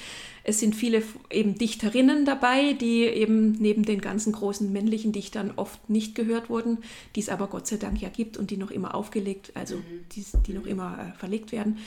Es 0.45 0.61
sind 0.61 0.77
viele 0.77 1.03
eben 1.31 1.57
Dichterinnen 1.57 2.27
dabei, 2.27 2.75
die 2.75 3.05
eben 3.05 3.53
neben 3.53 3.85
den 3.85 4.03
ganzen 4.03 4.33
großen 4.33 4.71
männlichen 4.71 5.13
Dichtern 5.13 5.53
oft 5.57 5.89
nicht 5.89 6.15
gehört 6.15 6.51
wurden, 6.51 6.79
die 7.17 7.21
es 7.21 7.31
aber 7.31 7.47
Gott 7.47 7.67
sei 7.67 7.79
Dank 7.79 8.01
ja 8.03 8.11
gibt 8.11 8.37
und 8.37 8.51
die 8.51 8.59
noch 8.59 8.71
immer 8.71 8.95
aufgelegt, 8.95 9.53
also 9.55 9.77
mhm. 9.77 10.05
die, 10.13 10.25
die 10.47 10.53
noch 10.53 10.67
immer 10.67 10.99
äh, 11.15 11.19
verlegt 11.19 11.53
werden. 11.53 11.79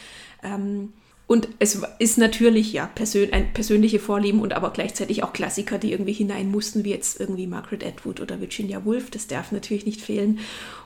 Ähm, 0.43 0.93
und 1.27 1.47
es 1.57 1.81
ist 1.97 2.17
natürlich 2.17 2.71
ja 2.71 2.85
persön 2.85 3.33
ein 3.33 3.51
persönliche 3.53 3.99
Vorlieben 3.99 4.41
und 4.41 4.53
aber 4.53 4.71
gleichzeitig 4.71 5.23
auch 5.23 5.33
Klassiker, 5.33 5.79
die 5.79 5.91
irgendwie 5.91 6.13
hinein 6.13 6.51
mussten, 6.51 6.83
wie 6.83 6.91
jetzt 6.91 7.19
irgendwie 7.19 7.47
Margaret 7.47 7.83
Atwood 7.83 8.19
oder 8.19 8.39
Virginia 8.39 8.85
Woolf. 8.85 9.09
Das 9.09 9.25
darf 9.25 9.51
natürlich 9.51 9.87
nicht 9.87 10.01
fehlen. 10.01 10.39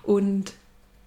Und 0.04 0.54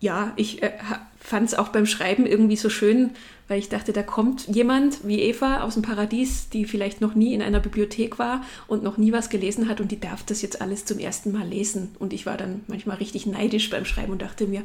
ja, 0.01 0.33
ich 0.37 0.63
äh, 0.63 0.73
fand 1.19 1.49
es 1.49 1.55
auch 1.55 1.69
beim 1.69 1.87
Schreiben 1.87 2.27
irgendwie 2.27 2.57
so 2.57 2.69
schön, 2.69 3.11
weil 3.49 3.59
ich 3.59 3.71
dachte, 3.71 3.93
da 3.93 4.03
kommt 4.03 4.49
jemand 4.49 5.07
wie 5.07 5.21
Eva 5.21 5.63
aus 5.63 5.75
dem 5.75 5.83
Paradies, 5.83 6.51
die 6.51 6.67
vielleicht 6.67 7.01
noch 7.01 7.15
nie 7.15 7.33
in 7.33 7.41
einer 7.41 7.61
Bibliothek 7.61 8.19
war 8.19 8.45
und 8.67 8.83
noch 8.83 8.99
nie 8.99 9.13
was 9.13 9.31
gelesen 9.31 9.69
hat 9.69 9.81
und 9.81 9.93
die 9.93 10.01
darf 10.01 10.25
das 10.25 10.43
jetzt 10.43 10.61
alles 10.61 10.85
zum 10.85 10.99
ersten 10.99 11.33
Mal 11.33 11.47
lesen. 11.47 11.95
Und 11.99 12.13
ich 12.13 12.27
war 12.27 12.37
dann 12.37 12.61
manchmal 12.67 12.99
richtig 12.99 13.25
neidisch 13.25 13.71
beim 13.71 13.87
Schreiben 13.87 14.13
und 14.13 14.23
dachte 14.23 14.47
mir, 14.47 14.63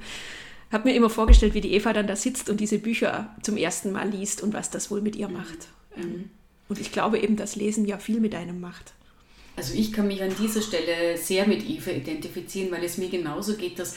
habe 0.71 0.89
mir 0.89 0.95
immer 0.95 1.09
vorgestellt, 1.09 1.53
wie 1.53 1.61
die 1.61 1.73
Eva 1.73 1.93
dann 1.93 2.07
da 2.07 2.15
sitzt 2.15 2.49
und 2.49 2.59
diese 2.59 2.79
Bücher 2.79 3.35
zum 3.41 3.57
ersten 3.57 3.91
Mal 3.91 4.09
liest 4.09 4.41
und 4.41 4.53
was 4.53 4.69
das 4.69 4.91
wohl 4.91 5.01
mit 5.01 5.15
ihr 5.15 5.29
macht. 5.29 5.67
Mhm. 5.95 6.03
Ähm, 6.03 6.29
und 6.69 6.79
ich 6.79 6.91
glaube 6.91 7.19
eben, 7.19 7.37
dass 7.37 7.55
Lesen 7.55 7.85
ja 7.85 7.97
viel 7.97 8.19
mit 8.19 8.35
einem 8.35 8.59
macht. 8.59 8.93
Also 9.55 9.73
ich 9.73 9.91
kann 9.91 10.07
mich 10.07 10.21
an 10.21 10.35
dieser 10.39 10.61
Stelle 10.61 11.17
sehr 11.17 11.47
mit 11.47 11.67
Eva 11.67 11.91
identifizieren, 11.91 12.71
weil 12.71 12.83
es 12.83 12.97
mir 12.97 13.09
genauso 13.09 13.55
geht, 13.55 13.79
dass 13.79 13.95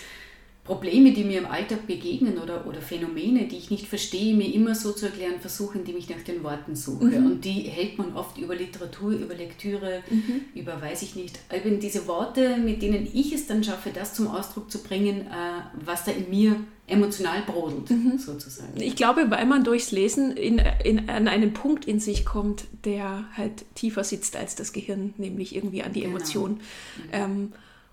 Probleme, 0.65 1.13
die 1.13 1.25
mir 1.25 1.39
im 1.39 1.47
Alltag 1.47 1.87
begegnen 1.87 2.39
oder, 2.39 2.67
oder 2.67 2.81
Phänomene, 2.81 3.49
die 3.49 3.57
ich 3.57 3.71
nicht 3.71 3.87
verstehe, 3.87 4.37
mir 4.37 4.55
immer 4.55 4.75
so 4.75 4.93
zu 4.93 5.07
erklären 5.07 5.41
versuche, 5.41 5.79
indem 5.79 5.97
ich 5.97 6.09
nach 6.09 6.21
den 6.21 6.45
Worten 6.45 6.77
suche. 6.77 7.07
Mhm. 7.07 7.27
Und 7.27 7.45
die 7.45 7.63
hält 7.63 7.99
man 7.99 8.15
oft 8.15 8.39
über 8.39 8.55
Literatur, 8.55 9.13
über 9.13 9.35
Lektüre, 9.35 10.03
mhm. 10.11 10.43
über 10.55 10.81
weiß 10.81 11.03
ich 11.03 11.17
nicht. 11.17 11.39
Eben 11.53 11.81
diese 11.81 12.07
Worte, 12.07 12.59
mit 12.59 12.83
denen 12.83 13.09
ich 13.13 13.33
es 13.33 13.47
dann 13.47 13.65
schaffe, 13.65 13.91
das 13.93 14.15
zum 14.15 14.29
Ausdruck 14.29 14.71
zu 14.71 14.83
bringen, 14.83 15.23
äh, 15.23 15.63
was 15.85 16.05
da 16.05 16.13
in 16.13 16.29
mir 16.29 16.57
emotional 16.87 17.43
brodelt, 17.47 17.91
mhm. 17.91 18.19
sozusagen. 18.19 18.81
Ich 18.81 18.97
glaube, 18.97 19.31
weil 19.31 19.47
man 19.47 19.65
durchs 19.65 19.93
Lesen 19.93 20.37
in, 20.37 20.61
in, 20.85 21.09
an 21.09 21.29
einen 21.29 21.53
Punkt 21.53 21.85
in 21.87 22.01
sich 22.01 22.25
kommt, 22.25 22.65
der 22.85 23.25
halt 23.37 23.65
tiefer 23.75 24.05
sitzt 24.05 24.37
als 24.37 24.57
das 24.57 24.73
Gehirn, 24.73 25.15
nämlich 25.17 25.55
irgendwie 25.55 25.83
an 25.83 25.93
die 25.93 26.01
genau. 26.01 26.17
Emotion. 26.17 26.51
Mhm. 26.53 26.59
Ähm, 27.13 27.53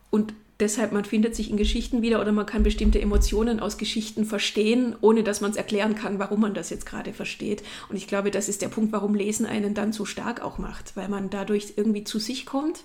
und 0.10 0.34
deshalb, 0.60 0.92
man 0.92 1.06
findet 1.06 1.36
sich 1.36 1.50
in 1.50 1.58
Geschichten 1.58 2.02
wieder 2.02 2.20
oder 2.20 2.32
man 2.32 2.46
kann 2.46 2.64
bestimmte 2.64 3.02
Emotionen 3.02 3.60
aus 3.60 3.78
Geschichten 3.78 4.26
verstehen, 4.26 4.96
ohne 5.02 5.24
dass 5.24 5.42
man 5.42 5.52
es 5.52 5.58
erklären 5.58 5.96
kann, 5.96 6.20
warum 6.20 6.42
man 6.42 6.54
das 6.54 6.70
jetzt 6.70 6.86
gerade 6.86 7.14
versteht. 7.14 7.64
Und 7.90 7.96
ich 7.96 8.08
glaube, 8.08 8.32
das 8.32 8.50
ist 8.50 8.62
der 8.62 8.70
Punkt, 8.70 8.92
warum 8.92 9.16
Lesen 9.16 9.46
einen 9.46 9.74
dann 9.74 9.94
so 9.94 10.06
stark 10.06 10.42
auch 10.42 10.58
macht, 10.58 10.96
weil 10.96 11.10
man 11.10 11.30
dadurch 11.30 11.74
irgendwie 11.76 12.04
zu 12.04 12.20
sich 12.20 12.46
kommt 12.46 12.84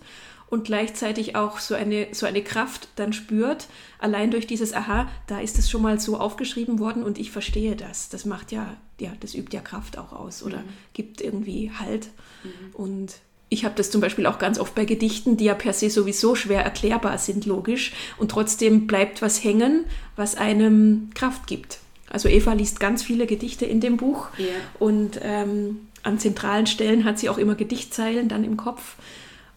und 0.52 0.64
gleichzeitig 0.64 1.34
auch 1.34 1.60
so 1.60 1.74
eine, 1.74 2.08
so 2.12 2.26
eine 2.26 2.42
Kraft 2.42 2.88
dann 2.96 3.14
spürt, 3.14 3.68
allein 3.98 4.30
durch 4.30 4.46
dieses 4.46 4.74
Aha, 4.74 5.08
da 5.26 5.40
ist 5.40 5.58
es 5.58 5.70
schon 5.70 5.80
mal 5.80 5.98
so 5.98 6.18
aufgeschrieben 6.18 6.78
worden 6.78 7.02
und 7.04 7.18
ich 7.18 7.30
verstehe 7.30 7.74
das. 7.74 8.10
Das 8.10 8.26
macht 8.26 8.52
ja, 8.52 8.76
ja, 9.00 9.12
das 9.20 9.34
übt 9.34 9.56
ja 9.56 9.62
Kraft 9.62 9.96
auch 9.96 10.12
aus 10.12 10.42
oder 10.42 10.58
mhm. 10.58 10.68
gibt 10.92 11.22
irgendwie 11.22 11.72
Halt. 11.72 12.08
Mhm. 12.44 12.74
Und 12.74 13.14
ich 13.52 13.64
habe 13.64 13.74
das 13.76 13.90
zum 13.90 14.00
Beispiel 14.00 14.26
auch 14.26 14.38
ganz 14.38 14.58
oft 14.58 14.74
bei 14.74 14.84
Gedichten, 14.84 15.36
die 15.36 15.44
ja 15.44 15.54
per 15.54 15.72
se 15.72 15.90
sowieso 15.90 16.34
schwer 16.34 16.62
erklärbar 16.62 17.18
sind, 17.18 17.44
logisch, 17.44 17.92
und 18.16 18.30
trotzdem 18.30 18.86
bleibt 18.86 19.20
was 19.20 19.44
hängen, 19.44 19.84
was 20.16 20.36
einem 20.36 21.10
Kraft 21.14 21.46
gibt. 21.46 21.78
Also 22.08 22.28
Eva 22.28 22.52
liest 22.54 22.80
ganz 22.80 23.02
viele 23.02 23.26
Gedichte 23.26 23.64
in 23.66 23.80
dem 23.80 23.96
Buch 23.96 24.28
ja. 24.38 24.46
und 24.78 25.20
ähm, 25.22 25.80
an 26.02 26.18
zentralen 26.18 26.66
Stellen 26.66 27.04
hat 27.04 27.18
sie 27.18 27.28
auch 27.28 27.38
immer 27.38 27.54
Gedichtzeilen 27.54 28.28
dann 28.28 28.44
im 28.44 28.56
Kopf. 28.56 28.96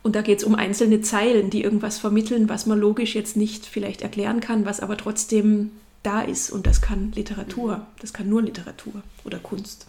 Und 0.04 0.16
da 0.16 0.22
geht 0.22 0.38
es 0.40 0.44
um 0.44 0.54
einzelne 0.54 1.02
Zeilen, 1.02 1.50
die 1.50 1.64
irgendwas 1.64 1.98
vermitteln, 1.98 2.48
was 2.48 2.68
man 2.68 2.80
logisch 2.80 3.16
jetzt 3.16 3.36
nicht 3.36 3.66
vielleicht 3.66 4.04
erklären 4.04 4.40
kann, 4.40 4.66
was 4.66 4.80
aber 4.80 4.98
trotzdem 4.98 5.72
da 6.04 6.22
ist. 6.22 6.52
Und 6.52 6.68
das 6.68 6.82
kann 6.82 7.12
Literatur, 7.14 7.78
mhm. 7.78 7.82
das 8.00 8.14
kann 8.14 8.30
nur 8.30 8.44
Literatur 8.44 9.02
oder 9.24 9.40
Kunst. 9.40 9.88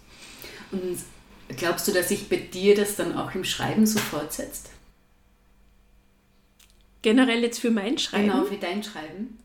Und 0.73 0.97
Glaubst 1.49 1.87
du, 1.87 1.93
dass 1.93 2.09
sich 2.09 2.29
bei 2.29 2.37
dir 2.37 2.75
das 2.75 2.97
dann 2.97 3.17
auch 3.17 3.35
im 3.35 3.45
Schreiben 3.45 3.87
so 3.87 3.99
fortsetzt? 3.99 4.71
Generell 7.03 7.43
jetzt 7.43 7.61
für 7.61 7.71
mein 7.71 7.99
Schreiben? 7.99 8.29
Genau, 8.29 8.45
für 8.45 8.57
dein 8.57 8.83
Schreiben. 8.83 9.39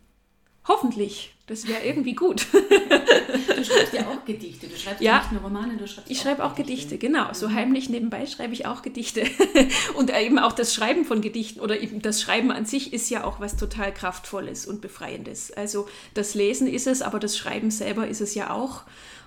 Hoffentlich. 0.68 1.34
Das 1.48 1.68
wäre 1.68 1.84
irgendwie 1.84 2.14
gut. 2.14 2.46
du 2.54 3.66
schreibst 3.66 3.94
ja 3.94 4.08
auch 4.08 4.24
Gedichte. 4.26 4.68
Du 4.68 4.78
schreibst 4.78 5.02
ja, 5.02 5.18
nicht 5.20 5.34
nur 5.34 5.42
Romane, 5.42 5.76
du 5.76 5.86
schreibst 5.86 6.10
Ich 6.10 6.22
schreibe 6.22 6.46
auch 6.46 6.56
Gedichte. 6.56 6.96
Gedichte, 6.96 6.98
genau. 6.98 7.34
So 7.34 7.52
heimlich 7.52 7.90
nebenbei 7.90 8.26
schreibe 8.26 8.54
ich 8.54 8.66
auch 8.66 8.82
Gedichte. 8.82 9.26
und 9.96 10.16
eben 10.16 10.40
auch 10.40 10.54
das 10.54 10.74
Schreiben 10.74 11.04
von 11.04 11.20
Gedichten 11.20 11.60
oder 11.60 11.82
eben 11.82 12.02
das 12.02 12.22
Schreiben 12.22 12.52
an 12.52 12.66
sich 12.66 12.94
ist 12.94 13.10
ja 13.10 13.26
auch 13.26 13.40
was 13.42 13.58
total 13.58 13.94
Kraftvolles 13.94 14.66
und 14.66 14.82
Befreiendes. 14.82 15.52
Also 15.52 15.90
das 16.14 16.36
Lesen 16.36 16.68
ist 16.68 16.88
es, 16.88 17.02
aber 17.02 17.20
das 17.20 17.38
Schreiben 17.38 17.70
selber 17.70 18.08
ist 18.08 18.22
es 18.22 18.34
ja 18.34 18.52
auch. 18.52 18.84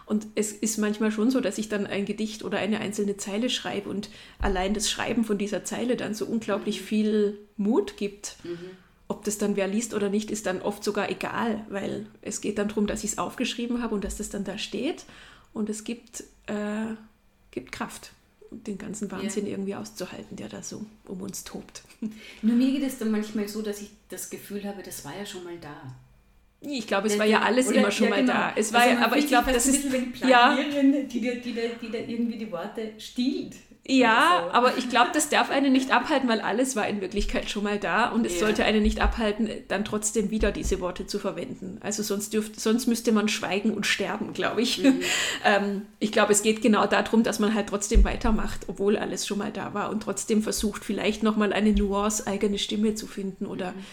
Und 0.07 0.27
es 0.35 0.53
ist 0.53 0.79
manchmal 0.79 1.11
schon 1.11 1.31
so, 1.31 1.40
dass 1.40 1.59
ich 1.59 1.69
dann 1.69 1.87
ein 1.87 2.05
Gedicht 2.05 2.45
oder 2.45 2.59
eine 2.59 2.81
einzelne 2.81 3.17
Zeile 3.17 3.49
schreibe 3.49 3.88
und 3.88 4.11
allein 4.38 4.75
das 4.75 4.90
Schreiben 4.90 5.25
von 5.25 5.38
dieser 5.38 5.64
Zeile 5.64 5.97
dann 5.97 6.14
so 6.14 6.27
unglaublich 6.27 6.83
mhm. 6.83 6.85
viel 6.85 7.38
Mut 7.57 7.97
gibt. 7.97 8.37
Mhm. 8.45 8.71
Ob 9.09 9.25
das 9.25 9.38
dann 9.38 9.57
wer 9.57 9.67
liest 9.67 9.95
oder 9.95 10.11
nicht, 10.11 10.31
ist 10.31 10.47
dann 10.47 10.62
oft 10.62 10.85
sogar 10.85 11.11
egal, 11.11 11.64
weil 11.69 12.07
es 12.23 12.40
geht 12.40 12.59
dann 12.59 12.69
darum, 12.69 12.87
dass 12.87 13.05
ich 13.05 13.12
es 13.12 13.19
aufgeschrieben 13.19 13.83
habe 13.83 13.95
und 13.95 14.05
dass 14.05 14.17
das 14.17 14.31
dann 14.31 14.45
da 14.45 14.59
steht. 14.59 15.05
Und 15.53 15.71
es 15.71 15.85
gibt, 15.85 16.25
äh, 16.47 16.95
gibt 17.51 17.73
Kraft, 17.73 18.11
den 18.51 18.77
ganzen 18.77 19.11
Wahnsinn 19.11 19.47
ja. 19.47 19.53
irgendwie 19.53 19.75
auszuhalten, 19.75 20.37
der 20.37 20.49
da 20.49 20.62
so 20.62 20.85
um 21.07 21.21
uns 21.23 21.45
tobt. 21.45 21.83
Nur 22.43 22.57
mir 22.57 22.73
geht 22.73 22.83
es 22.83 22.99
dann 22.99 23.11
manchmal 23.11 23.49
so, 23.49 23.62
dass 23.62 23.81
ich 23.81 23.90
das 24.09 24.31
Gefühl 24.31 24.64
habe, 24.64 24.83
das 24.83 25.05
war 25.05 25.17
ja 25.17 25.25
schon 25.25 25.45
mal 25.45 25.59
da. 25.59 25.95
Ich 26.66 26.87
glaube, 26.87 27.09
es 27.09 27.18
war 27.18 27.27
ja 27.27 27.40
alles 27.40 27.68
Oder, 27.68 27.79
immer 27.79 27.90
schon 27.90 28.09
ja, 28.09 28.16
genau. 28.16 28.33
mal 28.33 28.53
da. 28.53 28.53
Es 28.57 28.72
war 28.72 28.83
also 28.83 28.94
ja, 28.94 29.05
aber 29.05 29.16
ich 29.16 29.27
glaube, 29.27 29.53
das 29.53 29.66
ist 29.66 29.85
ja, 30.27 30.57
die, 30.57 31.09
die, 31.09 31.40
die, 31.40 31.53
die 31.53 32.12
irgendwie 32.12 32.38
die 32.38 32.50
Worte 32.50 32.92
stiehlt. 32.98 33.55
Ja, 33.87 34.44
so. 34.46 34.55
aber 34.55 34.79
ich 34.79 34.88
glaube, 34.88 35.11
das 35.12 35.29
darf 35.29 35.50
einen 35.50 35.70
nicht 35.72 35.92
abhalten, 35.92 36.27
weil 36.27 36.40
alles 36.40 36.74
war 36.74 36.88
in 36.88 37.03
Wirklichkeit 37.03 37.50
schon 37.50 37.64
mal 37.64 37.79
da 37.79 38.09
und 38.09 38.24
es 38.24 38.35
ja. 38.35 38.40
sollte 38.40 38.64
einen 38.64 38.83
nicht 38.83 39.03
abhalten, 39.03 39.50
dann 39.68 39.85
trotzdem 39.85 40.31
wieder 40.31 40.53
diese 40.53 40.81
Worte 40.81 41.07
zu 41.07 41.18
verwenden. 41.18 41.79
Also 41.83 42.03
sonst, 42.03 42.33
dürft, 42.33 42.59
sonst 42.59 42.87
müsste 42.87 43.12
man 43.12 43.29
schweigen 43.29 43.74
und 43.74 43.87
sterben, 43.87 44.33
glaube 44.33 44.62
ich. 44.62 44.83
Mhm. 44.83 45.00
ähm, 45.44 45.83
ich 45.98 46.12
glaube, 46.12 46.33
es 46.33 46.40
geht 46.40 46.62
genau 46.62 46.87
darum, 46.87 47.24
dass 47.24 47.40
man 47.40 47.53
halt 47.53 47.68
trotzdem 47.68 48.05
weitermacht, 48.05 48.62
obwohl 48.68 48.96
alles 48.96 49.27
schon 49.27 49.37
mal 49.37 49.53
da 49.53 49.74
war 49.74 49.90
und 49.90 50.03
trotzdem 50.03 50.42
versucht, 50.42 50.83
vielleicht 50.83 51.22
nochmal 51.22 51.53
eine 51.53 51.72
Nuance, 51.72 52.27
eigene 52.27 52.57
Stimme 52.57 52.94
zu 52.94 53.07
finden 53.07 53.44
oder 53.44 53.72
mhm 53.72 53.85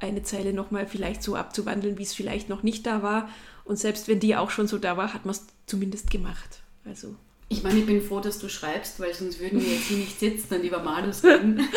eine 0.00 0.22
Zeile 0.22 0.52
nochmal 0.52 0.86
vielleicht 0.86 1.22
so 1.22 1.36
abzuwandeln, 1.36 1.98
wie 1.98 2.02
es 2.02 2.14
vielleicht 2.14 2.48
noch 2.48 2.62
nicht 2.62 2.86
da 2.86 3.02
war. 3.02 3.28
Und 3.64 3.78
selbst 3.78 4.08
wenn 4.08 4.20
die 4.20 4.36
auch 4.36 4.50
schon 4.50 4.66
so 4.66 4.78
da 4.78 4.96
war, 4.96 5.14
hat 5.14 5.24
man 5.24 5.34
es 5.34 5.46
zumindest 5.66 6.10
gemacht. 6.10 6.62
Also. 6.84 7.14
Ich 7.48 7.62
meine, 7.62 7.80
ich 7.80 7.86
bin 7.86 8.00
froh, 8.00 8.20
dass 8.20 8.38
du 8.38 8.48
schreibst, 8.48 9.00
weil 9.00 9.12
sonst 9.12 9.40
würden 9.40 9.60
wir 9.60 9.68
jetzt 9.72 9.86
hier 9.86 9.98
nicht 9.98 10.18
sitzen 10.18 10.54
und 10.54 10.62
über 10.62 10.82
Malus 10.82 11.24
reden. 11.24 11.68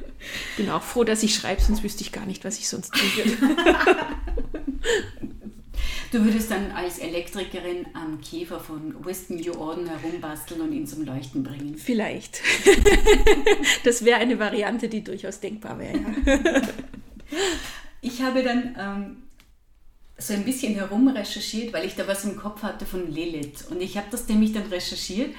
bin 0.56 0.70
auch 0.70 0.82
froh, 0.82 1.04
dass 1.04 1.22
ich 1.22 1.34
schreibe, 1.34 1.60
sonst 1.60 1.82
wüsste 1.82 2.02
ich 2.02 2.12
gar 2.12 2.26
nicht, 2.26 2.44
was 2.44 2.58
ich 2.58 2.68
sonst 2.68 2.92
tun 2.92 3.08
würde. 3.16 3.36
Du 6.12 6.24
würdest 6.24 6.50
dann 6.50 6.72
als 6.72 6.98
Elektrikerin 6.98 7.86
am 7.94 8.20
Käfer 8.20 8.58
von 8.58 8.94
Weston 9.04 9.36
New 9.36 9.52
Orden 9.52 9.86
herumbasteln 9.86 10.60
und 10.60 10.72
ihn 10.72 10.86
zum 10.86 11.04
Leuchten 11.04 11.44
bringen. 11.44 11.76
Vielleicht. 11.76 12.42
Das 13.84 14.04
wäre 14.04 14.20
eine 14.20 14.38
Variante, 14.38 14.88
die 14.88 15.02
durchaus 15.02 15.40
denkbar 15.40 15.78
wäre. 15.78 15.98
Ja. 16.26 16.62
Ich 18.00 18.22
habe 18.22 18.42
dann 18.42 18.76
ähm, 18.78 19.16
so 20.18 20.34
ein 20.34 20.44
bisschen 20.44 20.74
herum 20.74 21.08
recherchiert, 21.08 21.72
weil 21.72 21.86
ich 21.86 21.94
da 21.94 22.06
was 22.06 22.24
im 22.24 22.36
Kopf 22.36 22.62
hatte 22.62 22.86
von 22.86 23.10
Lilith. 23.12 23.66
Und 23.70 23.80
ich 23.80 23.96
habe 23.96 24.08
das 24.10 24.28
nämlich 24.28 24.52
dann 24.52 24.66
recherchiert. 24.66 25.34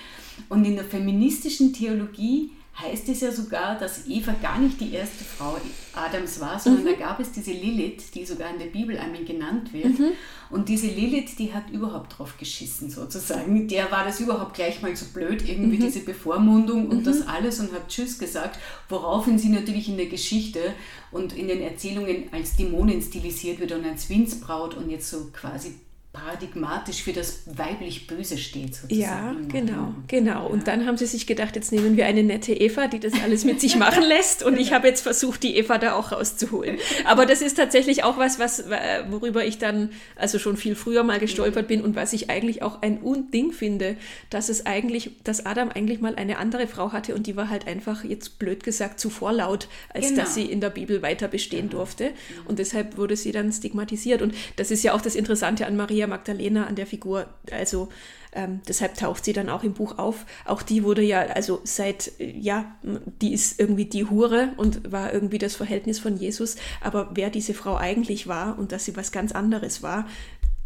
Und 0.50 0.66
in 0.66 0.76
der 0.76 0.86
feministischen 0.86 1.74
Theologie 1.74 2.52
heißt 2.80 3.10
es 3.10 3.22
ja 3.22 3.32
sogar, 3.32 3.78
dass 3.78 4.08
Eva 4.08 4.34
gar 4.42 4.58
nicht 4.58 4.80
die 4.80 4.94
erste 4.94 5.24
Frau 5.24 5.58
Adams 5.94 6.40
war, 6.40 6.58
sondern 6.58 6.84
mhm. 6.84 6.88
da 6.88 6.94
gab 6.94 7.20
es 7.20 7.32
diese 7.32 7.52
Lilith, 7.52 8.14
die 8.16 8.26
sogar 8.26 8.50
in 8.50 8.60
der 8.60 8.68
Bibel 8.68 8.98
einmal 8.98 9.26
genannt 9.26 9.74
wird. 9.74 10.00
Mhm. 10.00 10.12
Und 10.50 10.70
diese 10.70 10.88
Lilith, 10.88 11.38
die 11.38 11.54
hat 11.54 11.70
überhaupt 11.70 12.18
drauf 12.18 12.38
geschissen 12.38 12.90
sozusagen. 12.90 13.68
Der 13.68 13.92
war 13.92 14.06
das 14.06 14.20
überhaupt 14.20 14.54
gleich 14.54 14.82
mal 14.82 14.96
so 14.96 15.06
blöd, 15.14 15.48
irgendwie 15.48 15.78
mhm. 15.78 15.82
diese 15.82 16.00
Bevormundung 16.00 16.90
und 16.90 17.06
das 17.06 17.20
mhm. 17.20 17.28
alles 17.28 17.60
und 17.60 17.74
hat 17.74 17.90
Tschüss 17.90 18.18
gesagt, 18.18 18.58
woraufhin 18.90 19.38
sie 19.38 19.50
natürlich 19.50 19.90
in 19.90 19.98
der 19.98 20.08
Geschichte 20.08 20.74
und 21.12 21.34
in 21.34 21.50
den 21.50 21.62
Erzählungen 21.62 22.30
als 22.32 22.56
Dämonin 22.56 23.02
stilisiert 23.02 23.60
wird 23.60 23.74
und 23.74 23.86
als 23.86 24.10
Winzbraut 24.10 24.76
und 24.76 24.90
jetzt 24.90 25.10
so 25.10 25.30
quasi 25.34 25.76
paradigmatisch 26.14 27.04
für 27.04 27.14
das 27.14 27.44
weiblich 27.46 28.06
Böse 28.06 28.38
steht. 28.38 28.76
Sozusagen. 28.76 29.00
Ja, 29.00 29.34
genau, 29.48 29.94
genau. 30.08 30.48
Und 30.48 30.68
dann 30.68 30.86
haben 30.86 30.98
sie 30.98 31.06
sich 31.06 31.26
gedacht, 31.26 31.56
jetzt 31.56 31.72
nehmen 31.72 31.96
wir 31.96 32.06
eine 32.06 32.22
nette 32.22 32.54
Eva, 32.54 32.88
die 32.88 33.00
das 33.00 33.14
alles 33.24 33.46
mit 33.46 33.62
sich 33.62 33.78
machen 33.78 34.04
lässt. 34.08 34.44
Und 34.44 34.60
ich 34.60 34.74
habe 34.74 34.90
jetzt 34.90 35.02
versucht, 35.02 35.42
die 35.42 35.56
Eva 35.56 35.78
da 35.78 35.94
auch 35.94 36.12
rauszuholen. 36.12 36.78
Aber 37.06 37.26
das 37.26 37.42
ist 37.42 37.56
tatsächlich 37.56 38.04
auch 38.04 38.18
was, 38.18 38.40
was 38.40 38.66
worüber 39.10 39.46
ich 39.46 39.58
dann 39.58 39.92
also 40.18 40.38
schon 40.38 40.58
viel 40.58 40.76
früher 40.76 41.04
mal 41.04 41.18
gestolpert 41.18 41.70
bin 41.70 41.82
und 41.82 41.96
was 41.96 42.12
ich 42.12 42.30
eigentlich 42.30 42.62
auch 42.62 42.82
ein 42.82 42.98
Unding 42.98 43.54
finde, 43.54 43.96
dass 44.30 44.50
es 44.50 44.66
eigentlich, 44.66 45.12
dass 45.24 45.46
Adam 45.46 45.70
eigentlich 45.70 46.02
mal 46.02 46.16
eine 46.16 46.40
andere 46.40 46.68
Frau 46.68 46.92
hatte 46.92 47.16
und 47.16 47.26
die 47.26 47.38
war 47.38 47.50
halt 47.50 47.68
einfach 47.68 48.04
jetzt 48.04 48.38
blöd 48.38 48.66
gesagt 48.66 49.00
zu 49.00 49.10
vorlaut, 49.10 49.70
als 49.94 50.10
genau. 50.10 50.24
dass 50.24 50.36
sie 50.36 50.46
in 50.46 50.60
der 50.60 50.72
Bibel 50.72 51.02
weiter 51.02 51.30
bestehen 51.30 51.70
genau. 51.70 51.84
durfte. 51.84 52.12
Und 52.46 52.60
deshalb 52.60 52.98
wurde 52.98 53.16
sie 53.16 53.32
dann 53.32 53.50
stigmatisiert. 53.54 54.22
Und 54.22 54.36
das 54.58 54.72
ist 54.72 54.84
ja 54.84 54.94
auch 54.94 55.02
das 55.02 55.16
Interessante 55.16 55.66
an 55.66 55.78
Maria 55.78 56.01
Maria 56.02 56.08
Magdalena 56.08 56.66
an 56.66 56.76
der 56.76 56.88
Figur. 56.88 57.28
Also 57.52 57.90
ähm, 58.34 58.62
deshalb 58.68 58.96
taucht 58.96 59.26
sie 59.26 59.34
dann 59.34 59.50
auch 59.50 59.64
im 59.64 59.74
Buch 59.74 59.98
auf. 60.00 60.26
Auch 60.46 60.62
die 60.62 60.84
wurde 60.84 61.04
ja, 61.04 61.22
also 61.22 61.62
seit, 61.64 62.14
ja, 62.18 62.76
die 63.22 63.34
ist 63.34 63.60
irgendwie 63.60 63.86
die 63.86 64.06
Hure 64.06 64.54
und 64.58 64.92
war 64.92 65.14
irgendwie 65.14 65.38
das 65.38 65.56
Verhältnis 65.56 66.00
von 66.00 66.18
Jesus. 66.18 66.56
Aber 66.82 67.12
wer 67.14 67.30
diese 67.30 67.54
Frau 67.54 67.76
eigentlich 67.76 68.28
war 68.28 68.58
und 68.58 68.72
dass 68.72 68.86
sie 68.86 68.96
was 68.96 69.12
ganz 69.12 69.32
anderes 69.32 69.84
war, 69.84 70.08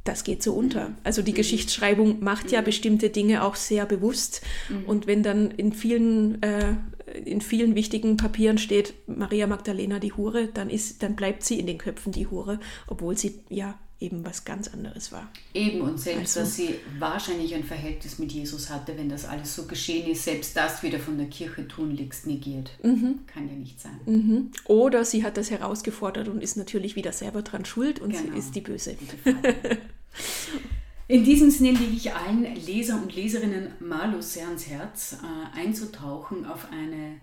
das 0.06 0.24
geht 0.24 0.43
so 0.43 0.54
unter. 0.54 0.91
Also 1.04 1.21
die 1.21 1.32
mhm. 1.32 1.38
Geschichtsschreibung 1.38 2.24
macht 2.24 2.52
ja 2.52 2.62
mhm. 2.62 2.65
bestimmte 2.65 3.10
Dinge 3.10 3.43
auch 3.43 3.56
sehr 3.56 3.86
bewusst. 3.86 4.41
Mhm. 4.69 4.86
Und 4.86 5.08
wenn 5.08 5.24
dann 5.24 5.52
in 5.52 5.74
vielen, 5.74 6.41
äh, 6.43 6.76
in 7.26 7.41
vielen 7.41 7.76
wichtigen 7.76 8.15
Papieren 8.15 8.58
steht 8.60 8.93
Maria 9.08 9.48
Magdalena 9.48 10.00
die 10.00 10.13
Hure, 10.13 10.48
dann 10.48 10.69
ist, 10.69 11.04
dann 11.04 11.15
bleibt 11.15 11.43
sie 11.43 11.60
in 11.60 11.65
den 11.65 11.80
Köpfen 11.80 12.12
die 12.12 12.28
Hure, 12.28 12.60
obwohl 12.88 13.17
sie 13.17 13.39
ja 13.50 13.78
eben 13.99 14.25
was 14.25 14.43
ganz 14.43 14.67
anderes 14.67 15.12
war. 15.12 15.29
Eben, 15.53 15.81
und 15.81 15.99
selbst, 15.99 16.38
also, 16.38 16.41
dass 16.41 16.55
sie 16.55 16.75
wahrscheinlich 16.99 17.55
ein 17.55 17.63
Verhältnis 17.63 18.19
mit 18.19 18.31
Jesus 18.31 18.69
hatte, 18.69 18.97
wenn 18.97 19.10
das 19.10 19.25
alles 19.25 19.55
so 19.55 19.65
geschehen 19.65 20.12
ist, 20.12 20.23
selbst 20.23 20.55
das 20.58 20.84
wieder 20.84 20.99
von 20.99 21.17
der 21.17 21.27
Kirche 21.27 21.67
tunlichst 21.67 22.27
negiert. 22.27 22.71
Mhm. 22.84 23.19
Kann 23.25 23.47
ja 23.47 23.55
nicht 23.55 23.79
sein. 23.79 23.99
Mhm. 24.05 24.51
Oder 24.65 25.05
sie 25.05 25.23
hat 25.23 25.38
das 25.38 25.49
herausgefordert 25.49 26.27
und 26.27 26.43
ist 26.43 26.58
natürlich 26.58 26.95
wieder 26.95 27.13
selber 27.13 27.41
dran 27.41 27.65
schuld 27.65 27.99
und 27.99 28.12
genau. 28.12 28.34
sie 28.34 28.38
ist 28.38 28.55
die 28.55 28.62
Böse. 28.62 28.97
In 31.08 31.23
diesem 31.23 31.51
Sinne 31.51 31.77
lege 31.77 31.95
ich 31.95 32.13
allen 32.13 32.43
Leser 32.55 32.99
und 33.01 33.15
Leserinnen 33.15 33.73
Malus 33.79 34.34
sehr 34.34 34.47
ans 34.47 34.67
Herz, 34.67 35.17
äh, 35.21 35.60
einzutauchen 35.60 36.47
auf 36.47 36.67
eine 36.71 37.17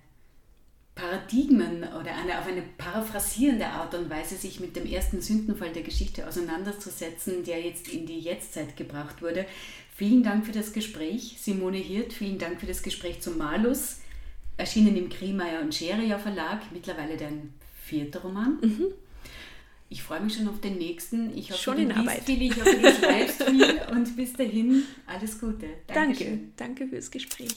Paradigmen 1.03 1.83
oder 1.83 2.15
eine, 2.15 2.39
auf 2.39 2.47
eine 2.47 2.63
paraphrasierende 2.79 3.67
Art 3.67 3.93
und 3.95 4.09
Weise 4.09 4.37
sich 4.37 4.61
mit 4.61 4.77
dem 4.77 4.87
ersten 4.87 5.21
Sündenfall 5.21 5.73
der 5.73 5.83
Geschichte 5.83 6.29
auseinanderzusetzen, 6.29 7.43
der 7.45 7.61
jetzt 7.61 7.89
in 7.89 8.07
die 8.07 8.21
Jetztzeit 8.21 8.77
gebracht 8.77 9.21
wurde. 9.21 9.45
Vielen 9.97 10.23
Dank 10.23 10.47
für 10.47 10.53
das 10.53 10.73
Gespräch, 10.73 11.39
Simone 11.41 11.79
Hirt. 11.79 12.13
Vielen 12.13 12.39
Dank 12.39 12.61
für 12.61 12.67
das 12.67 12.85
Gespräch 12.85 13.21
zum 13.21 13.37
Malus, 13.37 13.99
erschienen 14.57 14.97
im 14.97 15.09
Kremeyer 15.09 15.61
und 15.61 15.75
Scheria 15.75 16.21
Verlag, 16.21 16.61
mittlerweile 16.73 17.17
dein 17.17 17.53
vierter 17.85 18.21
Roman. 18.21 18.59
Mhm. 18.63 18.87
Ich 19.89 20.05
freue 20.05 20.21
mich 20.21 20.37
schon 20.37 20.47
auf 20.47 20.61
den 20.61 20.79
nächsten. 20.79 21.37
Ich 21.37 21.51
hoffe, 21.51 21.61
schon 21.61 21.79
in 21.79 21.93
Arbeit. 21.93 22.23
Viel, 22.23 22.43
ich 22.43 22.57
hoffe, 22.57 22.77
du 22.81 22.93
schreibst 22.93 23.43
viel 23.49 23.81
und 23.91 24.17
bis 24.17 24.35
dahin 24.35 24.85
alles 25.07 25.41
Gute. 25.41 25.67
Dankeschön. 25.89 26.53
Danke, 26.57 26.85
danke 26.85 26.89
fürs 26.89 27.11
Gespräch. 27.11 27.57